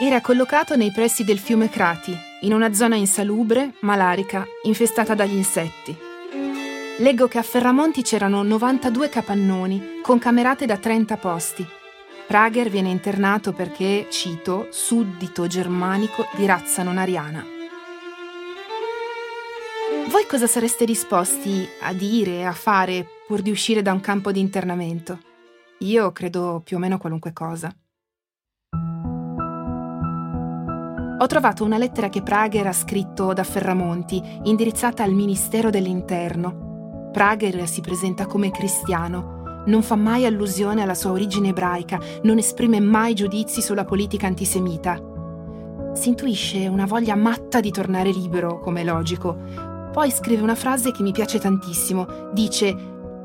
Era 0.00 0.22
collocato 0.22 0.76
nei 0.76 0.92
pressi 0.92 1.24
del 1.24 1.38
fiume 1.38 1.68
Crati, 1.68 2.16
in 2.40 2.54
una 2.54 2.72
zona 2.72 2.96
insalubre, 2.96 3.74
malarica, 3.80 4.46
infestata 4.62 5.14
dagli 5.14 5.36
insetti. 5.36 6.07
Leggo 7.00 7.28
che 7.28 7.38
a 7.38 7.42
Ferramonti 7.42 8.02
c'erano 8.02 8.42
92 8.42 9.08
capannoni 9.08 10.00
con 10.02 10.18
camerate 10.18 10.66
da 10.66 10.78
30 10.78 11.16
posti. 11.16 11.64
Prager 12.26 12.70
viene 12.70 12.90
internato 12.90 13.52
perché, 13.52 14.08
cito, 14.10 14.66
suddito 14.70 15.46
germanico 15.46 16.26
di 16.34 16.44
razza 16.44 16.82
non 16.82 16.98
ariana. 16.98 17.44
Voi 20.10 20.26
cosa 20.26 20.48
sareste 20.48 20.84
disposti 20.84 21.68
a 21.82 21.92
dire, 21.92 22.44
a 22.44 22.52
fare 22.52 23.06
pur 23.28 23.42
di 23.42 23.50
uscire 23.52 23.80
da 23.80 23.92
un 23.92 24.00
campo 24.00 24.32
di 24.32 24.40
internamento? 24.40 25.20
Io 25.78 26.10
credo 26.10 26.62
più 26.64 26.78
o 26.78 26.80
meno 26.80 26.98
qualunque 26.98 27.32
cosa. 27.32 27.72
Ho 31.20 31.26
trovato 31.26 31.62
una 31.62 31.78
lettera 31.78 32.08
che 32.08 32.22
Prager 32.22 32.66
ha 32.66 32.72
scritto 32.72 33.32
da 33.32 33.44
Ferramonti, 33.44 34.20
indirizzata 34.44 35.04
al 35.04 35.12
Ministero 35.12 35.70
dell'Interno, 35.70 36.67
Prager 37.12 37.66
si 37.66 37.80
presenta 37.80 38.26
come 38.26 38.50
cristiano, 38.50 39.62
non 39.66 39.82
fa 39.82 39.96
mai 39.96 40.24
allusione 40.24 40.82
alla 40.82 40.94
sua 40.94 41.10
origine 41.10 41.48
ebraica, 41.48 41.98
non 42.22 42.38
esprime 42.38 42.80
mai 42.80 43.14
giudizi 43.14 43.60
sulla 43.60 43.84
politica 43.84 44.26
antisemita. 44.26 44.98
Si 45.92 46.08
intuisce 46.08 46.66
una 46.68 46.86
voglia 46.86 47.16
matta 47.16 47.60
di 47.60 47.70
tornare 47.70 48.10
libero, 48.10 48.60
come 48.60 48.84
logico. 48.84 49.36
Poi 49.92 50.10
scrive 50.10 50.42
una 50.42 50.54
frase 50.54 50.92
che 50.92 51.02
mi 51.02 51.12
piace 51.12 51.38
tantissimo. 51.38 52.06
Dice: 52.32 52.76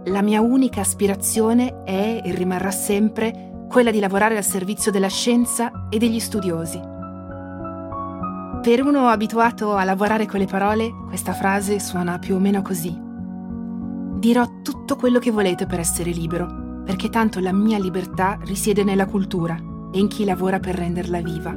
La 0.06 0.22
mia 0.22 0.42
unica 0.42 0.82
aspirazione 0.82 1.84
è 1.84 2.22
e 2.24 2.34
rimarrà 2.34 2.72
sempre 2.72 3.66
quella 3.70 3.92
di 3.92 4.00
lavorare 4.00 4.38
al 4.38 4.44
servizio 4.44 4.92
della 4.92 5.10
scienza 5.10 5.88
e 5.90 5.98
degli 5.98 6.20
studiosi. 6.20 6.80
Per 8.62 8.82
uno 8.82 9.08
abituato 9.08 9.76
a 9.76 9.84
lavorare 9.84 10.26
con 10.26 10.40
le 10.40 10.46
parole, 10.46 10.90
questa 11.08 11.34
frase 11.34 11.80
suona 11.80 12.18
più 12.18 12.36
o 12.36 12.40
meno 12.40 12.62
così. 12.62 13.03
Dirò 14.24 14.62
tutto 14.62 14.96
quello 14.96 15.20
che 15.20 15.32
volete 15.32 15.66
per 15.66 15.82
essere 15.82 16.12
libero, 16.12 16.82
perché 16.86 17.10
tanto 17.10 17.42
la 17.42 17.52
mia 17.52 17.78
libertà 17.78 18.40
risiede 18.44 18.86
nella 18.86 19.06
cultura 19.06 19.54
e 19.92 20.00
in 20.00 20.08
chi 20.08 20.24
lavora 20.24 20.62
per 20.62 20.76
renderla 20.76 21.20
viva. 21.22 21.52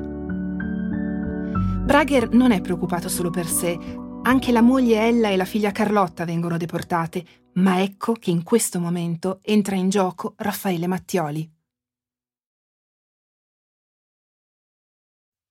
Brager 1.85 2.31
non 2.31 2.51
è 2.51 2.61
preoccupato 2.61 3.09
solo 3.09 3.31
per 3.31 3.47
sé, 3.47 3.79
anche 4.23 4.51
la 4.51 4.63
moglie 4.63 5.07
Ella 5.07 5.29
e 5.29 5.37
la 5.37 5.45
figlia 5.45 5.71
Carlotta 5.71 6.25
vengono 6.25 6.57
deportate, 6.57 7.25
Ma 7.53 7.81
ecco 7.83 8.15
che 8.15 8.31
in 8.31 8.43
questo 8.43 8.81
momento 8.81 9.39
entra 9.43 9.77
in 9.77 9.89
gioco 9.89 10.35
Raffaele 10.37 10.89
Mattioli. 10.89 11.49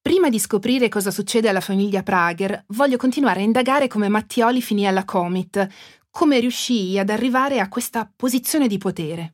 Prima 0.01 0.29
di 0.29 0.38
scoprire 0.38 0.89
cosa 0.89 1.12
succede 1.12 1.48
alla 1.48 1.62
famiglia 1.62 2.03
Prager, 2.03 2.65
voglio 2.67 2.98
continuare 2.98 3.39
a 3.39 3.43
indagare 3.43 3.88
come 3.88 4.10
Mattioli 4.10 4.62
finì 4.62 4.86
alla 4.86 5.03
Comit, 5.03 5.67
come 6.15 6.39
riuscì 6.39 6.98
ad 6.98 7.10
arrivare 7.10 7.60
a 7.60 7.67
questa 7.67 8.10
posizione 8.15 8.67
di 8.67 8.77
potere. 8.77 9.34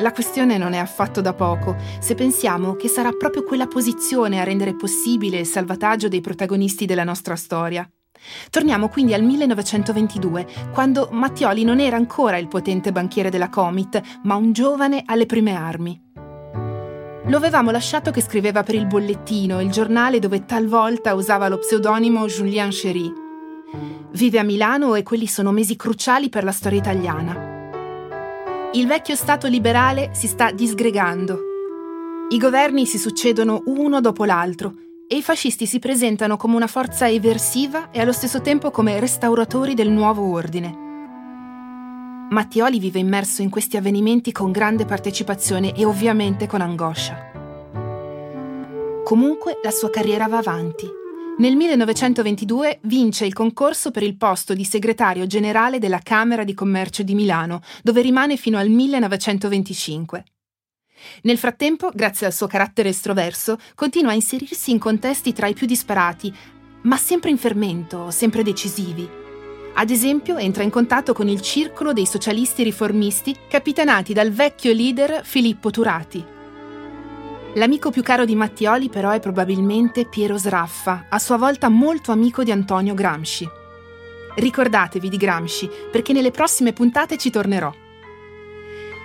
La 0.00 0.10
questione 0.12 0.58
non 0.58 0.72
è 0.72 0.78
affatto 0.78 1.20
da 1.20 1.32
poco, 1.32 1.76
se 2.00 2.16
pensiamo 2.16 2.74
che 2.74 2.88
sarà 2.88 3.12
proprio 3.12 3.44
quella 3.44 3.68
posizione 3.68 4.40
a 4.40 4.44
rendere 4.44 4.74
possibile 4.74 5.38
il 5.38 5.46
salvataggio 5.46 6.08
dei 6.08 6.20
protagonisti 6.20 6.86
della 6.86 7.04
nostra 7.04 7.36
storia. 7.36 7.88
Torniamo 8.50 8.88
quindi 8.88 9.14
al 9.14 9.22
1922, 9.22 10.46
quando 10.72 11.08
Mattioli 11.12 11.62
non 11.62 11.78
era 11.78 11.94
ancora 11.94 12.36
il 12.38 12.48
potente 12.48 12.90
banchiere 12.90 13.30
della 13.30 13.48
Comit, 13.48 14.02
ma 14.24 14.34
un 14.34 14.50
giovane 14.50 15.04
alle 15.06 15.26
prime 15.26 15.54
armi. 15.54 16.02
Lo 17.26 17.36
avevamo 17.36 17.70
lasciato 17.70 18.10
che 18.10 18.22
scriveva 18.22 18.64
per 18.64 18.74
il 18.74 18.88
bollettino, 18.88 19.60
il 19.60 19.70
giornale 19.70 20.18
dove 20.18 20.44
talvolta 20.46 21.14
usava 21.14 21.46
lo 21.46 21.58
pseudonimo 21.58 22.26
Julien 22.26 22.70
Chéry. 22.70 23.28
Vive 24.12 24.38
a 24.38 24.42
Milano 24.42 24.94
e 24.96 25.02
quelli 25.02 25.26
sono 25.26 25.52
mesi 25.52 25.76
cruciali 25.76 26.28
per 26.28 26.44
la 26.44 26.52
storia 26.52 26.78
italiana. 26.78 27.48
Il 28.72 28.86
vecchio 28.86 29.14
Stato 29.14 29.46
liberale 29.46 30.10
si 30.12 30.26
sta 30.26 30.50
disgregando. 30.50 31.38
I 32.30 32.38
governi 32.38 32.86
si 32.86 32.98
succedono 32.98 33.62
uno 33.66 34.00
dopo 34.00 34.24
l'altro 34.24 34.74
e 35.06 35.16
i 35.16 35.22
fascisti 35.22 35.66
si 35.66 35.78
presentano 35.78 36.36
come 36.36 36.56
una 36.56 36.66
forza 36.66 37.08
eversiva 37.08 37.90
e 37.90 38.00
allo 38.00 38.12
stesso 38.12 38.40
tempo 38.40 38.70
come 38.70 39.00
restauratori 39.00 39.74
del 39.74 39.90
nuovo 39.90 40.30
ordine. 40.32 40.88
Mattioli 42.30 42.78
vive 42.78 43.00
immerso 43.00 43.42
in 43.42 43.50
questi 43.50 43.76
avvenimenti 43.76 44.30
con 44.30 44.52
grande 44.52 44.84
partecipazione 44.84 45.74
e 45.74 45.84
ovviamente 45.84 46.46
con 46.46 46.60
angoscia. 46.60 47.28
Comunque 49.02 49.58
la 49.62 49.72
sua 49.72 49.90
carriera 49.90 50.28
va 50.28 50.38
avanti 50.38 50.98
nel 51.40 51.56
1922 51.56 52.80
vince 52.82 53.24
il 53.24 53.32
concorso 53.32 53.90
per 53.90 54.02
il 54.02 54.18
posto 54.18 54.52
di 54.52 54.62
segretario 54.62 55.26
generale 55.26 55.78
della 55.78 56.00
Camera 56.02 56.44
di 56.44 56.52
Commercio 56.52 57.02
di 57.02 57.14
Milano, 57.14 57.62
dove 57.82 58.02
rimane 58.02 58.36
fino 58.36 58.58
al 58.58 58.68
1925. 58.68 60.24
Nel 61.22 61.38
frattempo, 61.38 61.90
grazie 61.94 62.26
al 62.26 62.34
suo 62.34 62.46
carattere 62.46 62.90
estroverso, 62.90 63.56
continua 63.74 64.10
a 64.10 64.16
inserirsi 64.16 64.70
in 64.70 64.78
contesti 64.78 65.32
tra 65.32 65.46
i 65.46 65.54
più 65.54 65.66
disparati, 65.66 66.30
ma 66.82 66.98
sempre 66.98 67.30
in 67.30 67.38
fermento, 67.38 68.10
sempre 68.10 68.42
decisivi. 68.42 69.08
Ad 69.76 69.88
esempio, 69.88 70.36
entra 70.36 70.62
in 70.62 70.70
contatto 70.70 71.14
con 71.14 71.26
il 71.26 71.40
circolo 71.40 71.94
dei 71.94 72.04
socialisti 72.04 72.62
riformisti 72.62 73.34
capitanati 73.48 74.12
dal 74.12 74.30
vecchio 74.30 74.74
leader 74.74 75.24
Filippo 75.24 75.70
Turati. 75.70 76.38
L'amico 77.54 77.90
più 77.90 78.02
caro 78.04 78.24
di 78.24 78.36
Mattioli 78.36 78.88
però 78.88 79.10
è 79.10 79.18
probabilmente 79.18 80.06
Piero 80.06 80.38
Sraffa, 80.38 81.06
a 81.08 81.18
sua 81.18 81.36
volta 81.36 81.68
molto 81.68 82.12
amico 82.12 82.44
di 82.44 82.52
Antonio 82.52 82.94
Gramsci. 82.94 83.48
Ricordatevi 84.36 85.08
di 85.08 85.16
Gramsci, 85.16 85.68
perché 85.90 86.12
nelle 86.12 86.30
prossime 86.30 86.72
puntate 86.72 87.18
ci 87.18 87.30
tornerò. 87.30 87.72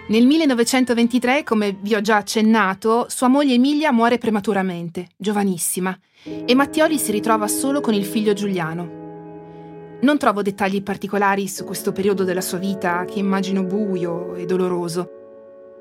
Nel 0.10 0.28
1923, 0.28 1.42
come 1.42 1.76
vi 1.82 1.96
ho 1.96 2.02
già 2.02 2.18
accennato, 2.18 3.08
sua 3.10 3.28
moglie 3.28 3.56
Emilia 3.56 3.92
muore 3.92 4.20
prematuramente, 4.20 5.08
giovanissima, 5.18 5.98
e 6.24 6.54
Mattioli 6.54 7.00
si 7.00 7.12
ritrova 7.12 7.48
solo 7.48 7.82
con 7.82 7.96
il 7.96 8.06
figlio 8.06 8.34
Giuliano. 8.34 9.98
Non 10.02 10.20
trovo 10.20 10.44
dettagli 10.44 10.84
particolari 10.84 11.48
su 11.48 11.64
questo 11.64 11.92
periodo 11.92 12.24
della 12.24 12.42
sua 12.42 12.60
vita, 12.60 13.06
che 13.06 13.18
immagino 13.18 13.64
buio 13.64 14.36
e 14.36 14.46
doloroso. 14.46 15.15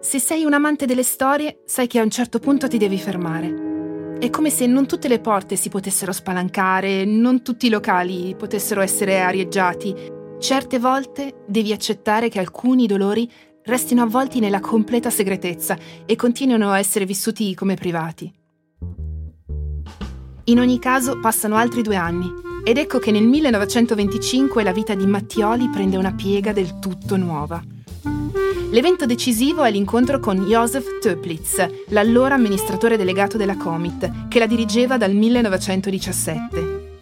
Se 0.04 0.18
sei 0.18 0.44
un 0.44 0.52
amante 0.52 0.84
delle 0.84 1.02
storie, 1.02 1.62
sai 1.64 1.87
che 1.87 1.99
a 1.99 2.02
un 2.02 2.11
certo 2.11 2.38
punto 2.38 2.68
ti 2.68 2.76
devi 2.76 2.99
fermare. 2.99 4.16
È 4.20 4.28
come 4.28 4.50
se 4.50 4.66
non 4.66 4.87
tutte 4.87 5.08
le 5.08 5.18
porte 5.18 5.56
si 5.56 5.70
potessero 5.70 6.12
spalancare, 6.12 7.06
non 7.06 7.42
tutti 7.42 7.66
i 7.66 7.70
locali 7.70 8.37
potessero 8.37 8.82
essere 8.82 9.23
arieggiati. 9.23 9.94
Certe 10.38 10.78
volte 10.78 11.44
devi 11.48 11.72
accettare 11.72 12.28
che 12.28 12.38
alcuni 12.38 12.87
dolori 12.87 13.28
restino 13.62 14.02
avvolti 14.02 14.40
nella 14.40 14.61
completa 14.61 15.09
segretezza 15.09 15.78
e 16.05 16.16
continuino 16.16 16.70
a 16.70 16.78
essere 16.78 17.07
vissuti 17.07 17.55
come 17.55 17.74
privati. 17.74 18.31
In 20.44 20.59
ogni 20.59 20.78
caso 20.78 21.18
passano 21.18 21.57
altri 21.57 21.81
due 21.81 21.96
anni 21.96 22.31
ed 22.62 22.76
ecco 22.76 22.98
che 22.98 23.11
nel 23.11 23.24
1925 23.24 24.62
la 24.62 24.72
vita 24.72 24.94
di 24.94 25.07
Mattioli 25.07 25.70
prende 25.70 25.96
una 25.96 26.12
piega 26.12 26.52
del 26.52 26.78
tutto 26.78 27.16
nuova. 27.16 27.73
L'evento 28.70 29.06
decisivo 29.06 29.62
è 29.62 29.70
l'incontro 29.70 30.18
con 30.18 30.46
Josef 30.46 30.98
Töplitz, 30.98 31.64
l'allora 31.88 32.34
amministratore 32.34 32.96
delegato 32.96 33.36
della 33.36 33.56
Comit, 33.56 34.28
che 34.28 34.38
la 34.38 34.46
dirigeva 34.46 34.96
dal 34.96 35.14
1917. 35.14 36.98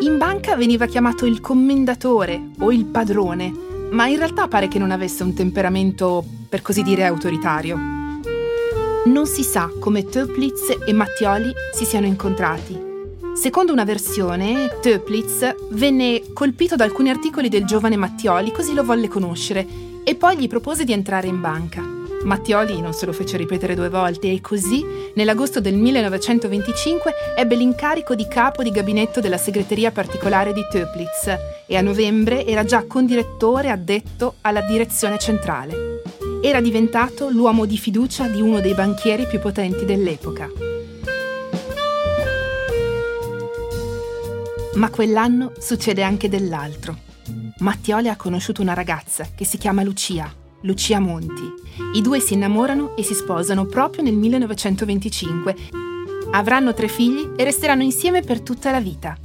In 0.00 0.16
banca 0.16 0.54
veniva 0.54 0.86
chiamato 0.86 1.26
il 1.26 1.40
commendatore 1.40 2.50
o 2.60 2.70
il 2.70 2.84
padrone, 2.84 3.52
ma 3.90 4.06
in 4.06 4.18
realtà 4.18 4.46
pare 4.46 4.68
che 4.68 4.78
non 4.78 4.92
avesse 4.92 5.24
un 5.24 5.34
temperamento, 5.34 6.24
per 6.48 6.62
così 6.62 6.82
dire, 6.82 7.04
autoritario. 7.04 7.76
Non 9.06 9.26
si 9.26 9.42
sa 9.42 9.70
come 9.80 10.04
Töplitz 10.04 10.78
e 10.86 10.92
Mattioli 10.92 11.52
si 11.72 11.84
siano 11.84 12.06
incontrati. 12.06 12.92
Secondo 13.34 13.72
una 13.72 13.84
versione, 13.84 14.78
Töplitz 14.80 15.54
venne 15.70 16.22
colpito 16.32 16.76
da 16.76 16.84
alcuni 16.84 17.10
articoli 17.10 17.48
del 17.48 17.64
giovane 17.64 17.96
Mattioli, 17.96 18.52
così 18.52 18.74
lo 18.74 18.84
volle 18.84 19.08
conoscere 19.08 19.92
e 20.04 20.14
poi 20.14 20.36
gli 20.36 20.46
propose 20.46 20.84
di 20.84 20.92
entrare 20.92 21.26
in 21.26 21.40
banca. 21.40 21.82
Mattioli 22.24 22.80
non 22.80 22.94
se 22.94 23.04
lo 23.04 23.12
fece 23.12 23.36
ripetere 23.36 23.74
due 23.74 23.90
volte 23.90 24.30
e 24.30 24.40
così, 24.40 24.84
nell'agosto 25.14 25.60
del 25.60 25.74
1925, 25.74 27.12
ebbe 27.36 27.54
l'incarico 27.54 28.14
di 28.14 28.26
capo 28.26 28.62
di 28.62 28.70
gabinetto 28.70 29.20
della 29.20 29.36
segreteria 29.36 29.90
particolare 29.90 30.52
di 30.52 30.62
Töplitz 30.70 31.36
e 31.66 31.76
a 31.76 31.82
novembre 31.82 32.46
era 32.46 32.64
già 32.64 32.84
condirettore 32.86 33.70
addetto 33.70 34.36
alla 34.40 34.62
direzione 34.62 35.18
centrale. 35.18 36.02
Era 36.42 36.60
diventato 36.60 37.28
l'uomo 37.28 37.66
di 37.66 37.76
fiducia 37.76 38.26
di 38.26 38.40
uno 38.40 38.60
dei 38.60 38.74
banchieri 38.74 39.26
più 39.26 39.38
potenti 39.38 39.84
dell'epoca. 39.84 40.50
Ma 44.74 44.90
quell'anno 44.90 45.52
succede 45.58 46.02
anche 46.02 46.28
dell'altro. 46.28 47.12
Mattioli 47.58 48.08
ha 48.08 48.16
conosciuto 48.16 48.62
una 48.62 48.74
ragazza 48.74 49.28
che 49.34 49.44
si 49.44 49.58
chiama 49.58 49.82
Lucia, 49.82 50.32
Lucia 50.62 50.98
Monti. 50.98 51.52
I 51.94 52.00
due 52.00 52.20
si 52.20 52.34
innamorano 52.34 52.96
e 52.96 53.02
si 53.02 53.14
sposano 53.14 53.66
proprio 53.66 54.02
nel 54.02 54.14
1925. 54.14 55.56
Avranno 56.32 56.74
tre 56.74 56.88
figli 56.88 57.32
e 57.36 57.44
resteranno 57.44 57.82
insieme 57.82 58.22
per 58.22 58.40
tutta 58.40 58.70
la 58.70 58.80
vita. 58.80 59.16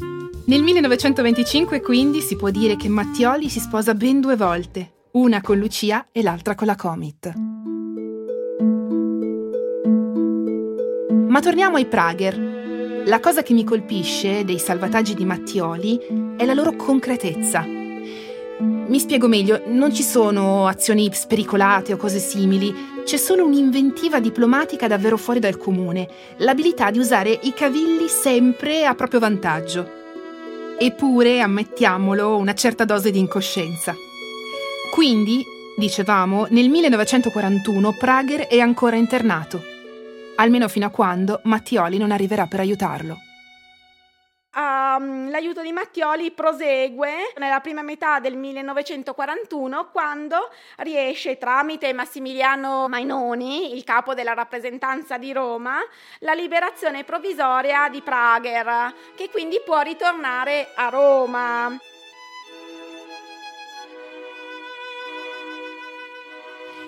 Nel 0.45 0.63
1925 0.63 1.81
quindi 1.81 2.21
si 2.21 2.35
può 2.35 2.49
dire 2.49 2.75
che 2.75 2.89
Mattioli 2.89 3.49
si 3.49 3.59
sposa 3.59 3.93
ben 3.93 4.19
due 4.19 4.35
volte, 4.35 4.93
una 5.11 5.41
con 5.41 5.57
Lucia 5.57 6.07
e 6.11 6.21
l'altra 6.21 6.55
con 6.55 6.67
la 6.67 6.75
Comit. 6.75 7.33
Ma 11.27 11.39
torniamo 11.41 11.77
ai 11.77 11.85
Prager. 11.85 13.03
La 13.05 13.19
cosa 13.19 13.43
che 13.43 13.53
mi 13.53 13.63
colpisce 13.63 14.43
dei 14.43 14.59
salvataggi 14.59 15.13
di 15.13 15.25
Mattioli 15.25 16.35
è 16.35 16.45
la 16.45 16.53
loro 16.53 16.75
concretezza. 16.75 17.78
Mi 18.61 18.99
spiego 18.99 19.29
meglio, 19.29 19.61
non 19.67 19.93
ci 19.93 20.03
sono 20.03 20.67
azioni 20.67 21.09
spericolate 21.13 21.93
o 21.93 21.97
cose 21.97 22.19
simili, 22.19 22.73
c'è 23.05 23.15
solo 23.15 23.45
un'inventiva 23.45 24.19
diplomatica 24.19 24.85
davvero 24.85 25.15
fuori 25.15 25.39
dal 25.39 25.57
comune, 25.57 26.09
l'abilità 26.39 26.91
di 26.91 26.99
usare 26.99 27.39
i 27.43 27.53
cavilli 27.53 28.09
sempre 28.09 28.85
a 28.85 28.95
proprio 28.95 29.21
vantaggio. 29.21 29.89
Eppure, 30.77 31.39
ammettiamolo, 31.39 32.35
una 32.35 32.53
certa 32.53 32.83
dose 32.83 33.11
di 33.11 33.19
incoscienza. 33.19 33.95
Quindi, 34.91 35.41
dicevamo, 35.77 36.47
nel 36.49 36.67
1941 36.67 37.95
Prager 37.97 38.47
è 38.47 38.59
ancora 38.59 38.97
internato, 38.97 39.63
almeno 40.35 40.67
fino 40.67 40.85
a 40.85 40.89
quando 40.89 41.39
Mattioli 41.43 41.97
non 41.97 42.11
arriverà 42.11 42.45
per 42.47 42.59
aiutarlo 42.59 43.19
l'aiuto 45.39 45.61
di 45.61 45.71
Mattioli 45.71 46.31
prosegue 46.31 47.31
nella 47.37 47.61
prima 47.61 47.81
metà 47.81 48.19
del 48.19 48.35
1941 48.35 49.89
quando 49.89 50.49
riesce 50.79 51.37
tramite 51.37 51.93
Massimiliano 51.93 52.89
Mainoni, 52.89 53.73
il 53.73 53.85
capo 53.85 54.13
della 54.13 54.33
rappresentanza 54.33 55.17
di 55.17 55.31
Roma, 55.31 55.77
la 56.19 56.33
liberazione 56.33 57.05
provvisoria 57.05 57.87
di 57.87 58.01
Prager, 58.01 58.93
che 59.15 59.29
quindi 59.31 59.61
può 59.63 59.79
ritornare 59.79 60.73
a 60.75 60.89
Roma. 60.89 61.79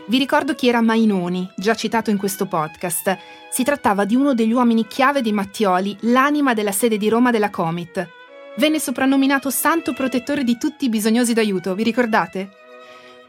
Vi 0.07 0.17
ricordo 0.17 0.55
chi 0.55 0.67
era 0.67 0.81
Mainoni, 0.81 1.49
già 1.55 1.73
citato 1.73 2.09
in 2.09 2.17
questo 2.17 2.47
podcast. 2.47 3.17
Si 3.49 3.63
trattava 3.63 4.03
di 4.03 4.17
uno 4.17 4.33
degli 4.33 4.51
uomini 4.51 4.87
chiave 4.87 5.21
di 5.21 5.31
Mattioli, 5.31 5.95
l'anima 6.01 6.53
della 6.53 6.73
sede 6.73 6.97
di 6.97 7.07
Roma 7.07 7.31
della 7.31 7.49
Comit. 7.49 8.19
Venne 8.57 8.79
soprannominato 8.79 9.49
santo 9.49 9.93
protettore 9.93 10.43
di 10.43 10.57
tutti 10.57 10.85
i 10.85 10.89
bisognosi 10.89 11.33
d'aiuto, 11.33 11.73
vi 11.73 11.83
ricordate? 11.83 12.49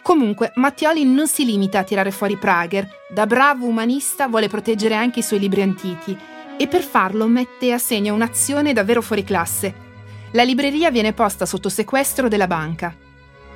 Comunque, 0.03 0.51
Mattioli 0.57 1.05
non 1.05 1.29
si 1.29 1.45
limita 1.45 1.79
a 1.79 1.85
tirare 1.85 2.11
fuori 2.11 2.37
Prager, 2.37 2.89
da 3.09 3.25
bravo 3.25 3.67
umanista 3.67 4.27
vuole 4.27 4.49
proteggere 4.49 4.97
anche 4.97 5.21
i 5.21 5.23
suoi 5.23 5.39
libri 5.39 5.63
antichi 5.63 6.19
e 6.57 6.67
per 6.67 6.83
farlo 6.83 7.29
mette 7.29 7.73
a 7.73 7.79
segno 7.79 8.15
un'azione 8.15 8.73
davvero 8.73 9.01
fuori 9.01 9.23
classe. 9.23 9.91
La 10.33 10.43
libreria 10.43 10.91
viene 10.91 11.13
posta 11.13 11.47
sotto 11.47 11.69
sequestro 11.69 12.27
della 12.27 12.49
banca. 12.49 12.93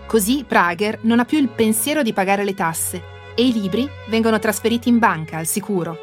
Così 0.06 0.44
Prager 0.46 1.00
non 1.02 1.18
ha 1.18 1.24
più 1.24 1.38
il 1.38 1.48
pensiero 1.48 2.02
di 2.02 2.12
pagare 2.12 2.44
le 2.44 2.54
tasse 2.54 3.02
e 3.34 3.44
i 3.44 3.52
libri 3.52 3.88
vengono 4.08 4.38
trasferiti 4.38 4.88
in 4.88 4.98
banca, 4.98 5.38
al 5.38 5.46
sicuro. 5.46 5.98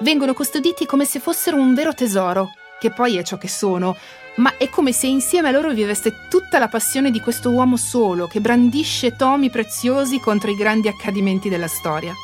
Vengono 0.00 0.34
custoditi 0.34 0.86
come 0.86 1.04
se 1.04 1.20
fossero 1.20 1.56
un 1.56 1.72
vero 1.72 1.94
tesoro, 1.94 2.50
che 2.80 2.90
poi 2.90 3.16
è 3.16 3.22
ciò 3.22 3.36
che 3.36 3.48
sono, 3.48 3.96
ma 4.36 4.56
è 4.56 4.68
come 4.68 4.92
se 4.92 5.06
insieme 5.06 5.48
a 5.48 5.50
loro 5.50 5.72
vivesse 5.72 6.26
tutta 6.28 6.58
la 6.58 6.68
passione 6.68 7.10
di 7.10 7.20
questo 7.20 7.50
uomo 7.50 7.76
solo 7.76 8.26
che 8.26 8.40
brandisce 8.40 9.16
tomi 9.16 9.50
preziosi 9.50 10.20
contro 10.20 10.50
i 10.50 10.56
grandi 10.56 10.88
accadimenti 10.88 11.48
della 11.48 11.68
storia. 11.68 12.14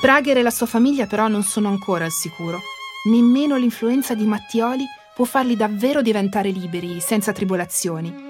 Prager 0.00 0.38
e 0.38 0.42
la 0.42 0.50
sua 0.50 0.66
famiglia 0.66 1.06
però 1.06 1.28
non 1.28 1.42
sono 1.42 1.68
ancora 1.68 2.04
al 2.06 2.10
sicuro. 2.10 2.60
Nemmeno 3.04 3.56
l'influenza 3.56 4.14
di 4.14 4.24
Mattioli 4.24 4.84
può 5.14 5.24
farli 5.24 5.56
davvero 5.56 6.02
diventare 6.02 6.50
liberi, 6.50 7.00
senza 7.00 7.32
tribolazioni. 7.32 8.28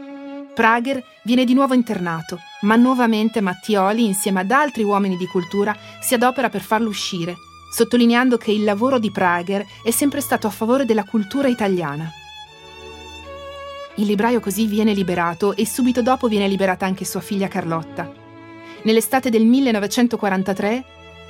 Prager 0.52 1.02
viene 1.22 1.44
di 1.44 1.54
nuovo 1.54 1.74
internato, 1.74 2.38
ma 2.62 2.76
nuovamente 2.76 3.40
Mattioli, 3.40 4.04
insieme 4.04 4.40
ad 4.40 4.50
altri 4.50 4.82
uomini 4.82 5.16
di 5.16 5.26
cultura, 5.26 5.76
si 6.00 6.14
adopera 6.14 6.48
per 6.48 6.62
farlo 6.62 6.88
uscire, 6.88 7.36
sottolineando 7.72 8.36
che 8.36 8.50
il 8.50 8.64
lavoro 8.64 8.98
di 8.98 9.10
Prager 9.10 9.64
è 9.82 9.90
sempre 9.90 10.20
stato 10.20 10.46
a 10.46 10.50
favore 10.50 10.84
della 10.84 11.04
cultura 11.04 11.46
italiana. 11.46 12.10
Il 13.96 14.06
libraio 14.06 14.40
così 14.40 14.66
viene 14.66 14.94
liberato 14.94 15.54
e 15.54 15.66
subito 15.66 16.00
dopo 16.00 16.28
viene 16.28 16.48
liberata 16.48 16.86
anche 16.86 17.04
sua 17.04 17.20
figlia 17.20 17.48
Carlotta. 17.48 18.10
Nell'estate 18.82 19.30
del 19.30 19.44
1943 19.44 20.84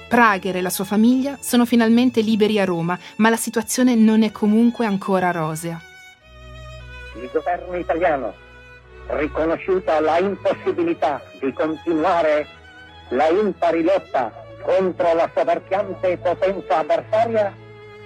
Prager 0.08 0.56
e 0.56 0.60
la 0.60 0.70
sua 0.70 0.84
famiglia 0.84 1.38
sono 1.40 1.64
finalmente 1.64 2.20
liberi 2.20 2.58
a 2.58 2.64
Roma, 2.64 2.98
ma 3.16 3.30
la 3.30 3.36
situazione 3.36 3.94
non 3.94 4.22
è 4.22 4.32
comunque 4.32 4.84
ancora 4.84 5.30
rosea. 5.30 5.80
Il 7.14 7.30
governo 7.32 7.76
italiano 7.76 8.34
riconosciuta 9.06 10.00
la 10.00 10.18
impossibilità 10.18 11.22
di 11.40 11.52
continuare 11.52 12.46
la 13.10 13.28
impari 13.28 13.82
lotta 13.82 14.32
contro 14.62 15.14
la 15.14 15.30
soverchiante 15.34 16.18
potenza 16.18 16.78
avversaria 16.78 17.54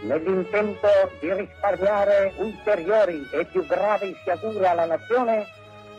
nell'intento 0.05 0.89
di 1.21 1.33
risparmiare 1.33 2.33
ulteriori 2.37 3.27
e 3.33 3.45
più 3.47 3.67
gravi 3.67 4.15
sciagure 4.21 4.67
alla 4.67 4.87
nazione, 4.87 5.47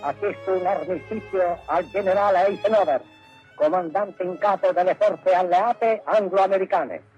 ha 0.02 0.14
chiesto 0.14 0.52
un 0.54 0.66
armistizio 0.66 1.60
al 1.66 1.90
generale 1.90 2.48
Eisenhower, 2.48 3.02
comandante 3.56 4.24
in 4.24 4.38
capo 4.38 4.72
delle 4.72 4.96
forze 4.96 5.32
alleate 5.32 6.02
anglo-americane. 6.06 7.14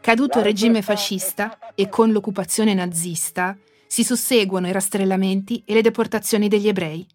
Caduto 0.00 0.38
il 0.38 0.44
regime 0.44 0.82
fascista 0.82 1.58
e 1.74 1.88
con 1.88 2.12
l'occupazione 2.12 2.74
nazista, 2.74 3.56
si 3.86 4.04
susseguono 4.04 4.68
i 4.68 4.72
rastrellamenti 4.72 5.62
e 5.66 5.74
le 5.74 5.82
deportazioni 5.82 6.48
degli 6.48 6.68
ebrei. 6.68 7.06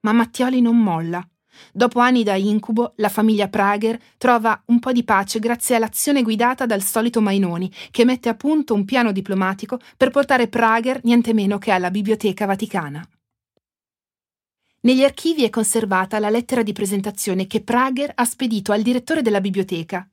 Ma 0.00 0.12
Mattioli 0.12 0.60
non 0.60 0.80
molla. 0.80 1.26
Dopo 1.72 2.00
anni 2.00 2.22
da 2.22 2.34
incubo, 2.34 2.92
la 2.96 3.08
famiglia 3.08 3.48
Prager 3.48 3.98
trova 4.18 4.60
un 4.66 4.78
po' 4.78 4.92
di 4.92 5.04
pace 5.04 5.38
grazie 5.38 5.76
all'azione 5.76 6.22
guidata 6.22 6.66
dal 6.66 6.82
solito 6.82 7.20
Mainoni, 7.20 7.70
che 7.90 8.04
mette 8.04 8.28
a 8.28 8.34
punto 8.34 8.74
un 8.74 8.84
piano 8.84 9.12
diplomatico 9.12 9.78
per 9.96 10.10
portare 10.10 10.48
Prager 10.48 11.00
niente 11.04 11.32
meno 11.32 11.58
che 11.58 11.70
alla 11.70 11.90
Biblioteca 11.90 12.46
Vaticana. 12.46 13.06
Negli 14.80 15.02
archivi 15.02 15.44
è 15.44 15.50
conservata 15.50 16.20
la 16.20 16.30
lettera 16.30 16.62
di 16.62 16.72
presentazione 16.72 17.46
che 17.46 17.60
Prager 17.60 18.12
ha 18.14 18.24
spedito 18.24 18.70
al 18.70 18.82
direttore 18.82 19.20
della 19.20 19.40
biblioteca. 19.40 20.08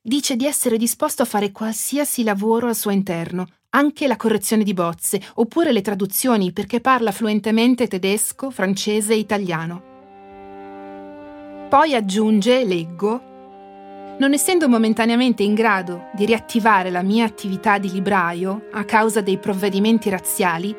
Dice 0.00 0.36
di 0.36 0.46
essere 0.46 0.78
disposto 0.78 1.22
a 1.22 1.26
fare 1.26 1.52
qualsiasi 1.52 2.22
lavoro 2.22 2.68
al 2.68 2.76
suo 2.76 2.90
interno, 2.90 3.48
anche 3.70 4.06
la 4.06 4.16
correzione 4.16 4.64
di 4.64 4.72
bozze, 4.72 5.20
oppure 5.34 5.72
le 5.72 5.82
traduzioni 5.82 6.52
perché 6.52 6.80
parla 6.80 7.12
fluentemente 7.12 7.86
tedesco, 7.86 8.50
francese 8.50 9.12
e 9.12 9.18
italiano. 9.18 9.87
Poi 11.68 11.94
aggiunge, 11.94 12.64
leggo, 12.64 14.16
non 14.18 14.32
essendo 14.32 14.70
momentaneamente 14.70 15.42
in 15.42 15.52
grado 15.52 16.08
di 16.14 16.24
riattivare 16.24 16.88
la 16.88 17.02
mia 17.02 17.26
attività 17.26 17.76
di 17.76 17.92
libraio 17.92 18.68
a 18.72 18.84
causa 18.84 19.20
dei 19.20 19.36
provvedimenti 19.36 20.08
razziali, 20.08 20.74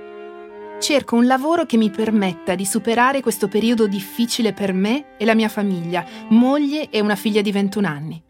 cerco 0.79 1.15
un 1.15 1.27
lavoro 1.27 1.67
che 1.67 1.77
mi 1.77 1.91
permetta 1.91 2.55
di 2.55 2.65
superare 2.65 3.21
questo 3.21 3.47
periodo 3.47 3.85
difficile 3.85 4.51
per 4.51 4.73
me 4.73 5.15
e 5.17 5.25
la 5.25 5.35
mia 5.35 5.47
famiglia, 5.47 6.03
moglie 6.29 6.89
e 6.89 6.99
una 7.01 7.15
figlia 7.15 7.41
di 7.41 7.51
21 7.51 7.87
anni. 7.87 8.23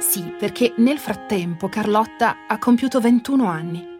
Sì, 0.00 0.34
perché 0.38 0.74
nel 0.76 0.98
frattempo 0.98 1.70
Carlotta 1.70 2.46
ha 2.46 2.58
compiuto 2.58 3.00
21 3.00 3.46
anni. 3.46 3.91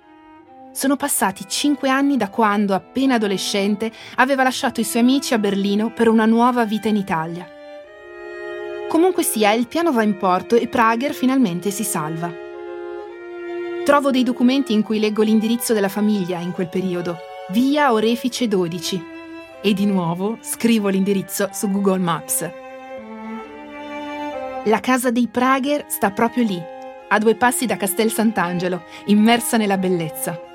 Sono 0.73 0.97
passati 0.97 1.45
5 1.47 1.91
anni 1.91 2.17
da 2.17 2.31
quando, 2.31 2.73
appena 2.73 3.17
adolescente, 3.17 3.93
aveva 4.17 4.43
lasciato 4.43 4.81
i 4.81 4.85
suoi 4.85 5.03
amici 5.03 5.35
a 5.35 5.39
Berlino 5.39 5.93
per 5.93 6.09
una 6.09 6.25
nuova 6.25 6.65
vita 6.65 6.89
in 6.89 6.97
Italia. 6.97 7.47
Comunque 8.89 9.23
sia, 9.23 9.53
il 9.53 9.67
piano 9.67 9.93
va 9.93 10.03
in 10.03 10.17
porto 10.17 10.57
e 10.57 10.69
Prager 10.69 11.13
finalmente 11.13 11.71
si 11.71 11.85
salva. 11.85 12.33
Trovo 13.85 14.11
dei 14.11 14.23
documenti 14.23 14.73
in 14.73 14.83
cui 14.83 14.99
leggo 14.99 15.23
l'indirizzo 15.23 15.75
della 15.75 15.91
famiglia 15.91 16.39
in 16.39 16.53
quel 16.53 16.69
periodo, 16.69 17.19
via 17.51 17.93
Orefice 17.93 18.49
12, 18.49 19.05
e 19.61 19.75
di 19.75 19.85
nuovo 19.85 20.39
scrivo 20.41 20.89
l'indirizzo 20.89 21.51
su 21.53 21.71
Google 21.71 21.99
Maps. 21.99 22.51
La 24.65 24.81
casa 24.81 25.11
dei 25.11 25.29
Prager 25.29 25.85
sta 25.89 26.11
proprio 26.13 26.45
lì, 26.45 26.63
a 27.09 27.19
due 27.19 27.35
passi 27.35 27.67
da 27.67 27.77
Castel 27.77 28.11
Sant'Angelo, 28.11 28.85
immersa 29.07 29.59
nella 29.59 29.77
bellezza. 29.77 30.51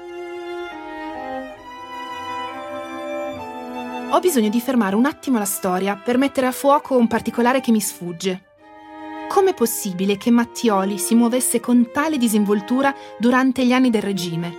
Ho 4.18 4.20
bisogno 4.20 4.50
di 4.50 4.60
fermare 4.60 4.96
un 4.96 5.06
attimo 5.06 5.38
la 5.38 5.46
storia 5.46 5.96
per 5.96 6.18
mettere 6.18 6.48
a 6.48 6.52
fuoco 6.52 6.98
un 6.98 7.06
particolare 7.06 7.62
che 7.62 7.70
mi 7.70 7.80
sfugge. 7.80 8.46
Com'è 9.30 9.54
possibile 9.54 10.18
che 10.18 10.32
Mattioli 10.32 10.98
si 10.98 11.14
muovesse 11.14 11.60
con 11.60 11.92
tale 11.94 12.18
disinvoltura 12.18 12.96
durante 13.20 13.64
gli 13.64 13.74
anni 13.74 13.92
del 13.92 14.02
regime? 14.02 14.52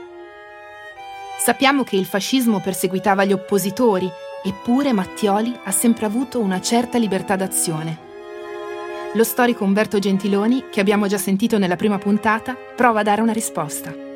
Sappiamo 1.40 1.82
che 1.82 1.96
il 1.96 2.04
fascismo 2.04 2.60
perseguitava 2.60 3.24
gli 3.24 3.32
oppositori, 3.32 4.08
eppure 4.44 4.92
Mattioli 4.92 5.58
ha 5.64 5.72
sempre 5.72 6.06
avuto 6.06 6.38
una 6.38 6.60
certa 6.60 6.96
libertà 6.96 7.34
d'azione. 7.34 7.98
Lo 9.14 9.24
storico 9.24 9.64
Umberto 9.64 9.98
Gentiloni, 9.98 10.66
che 10.70 10.78
abbiamo 10.78 11.08
già 11.08 11.18
sentito 11.18 11.58
nella 11.58 11.74
prima 11.74 11.98
puntata, 11.98 12.54
prova 12.54 13.00
a 13.00 13.02
dare 13.02 13.22
una 13.22 13.32
risposta. 13.32 14.06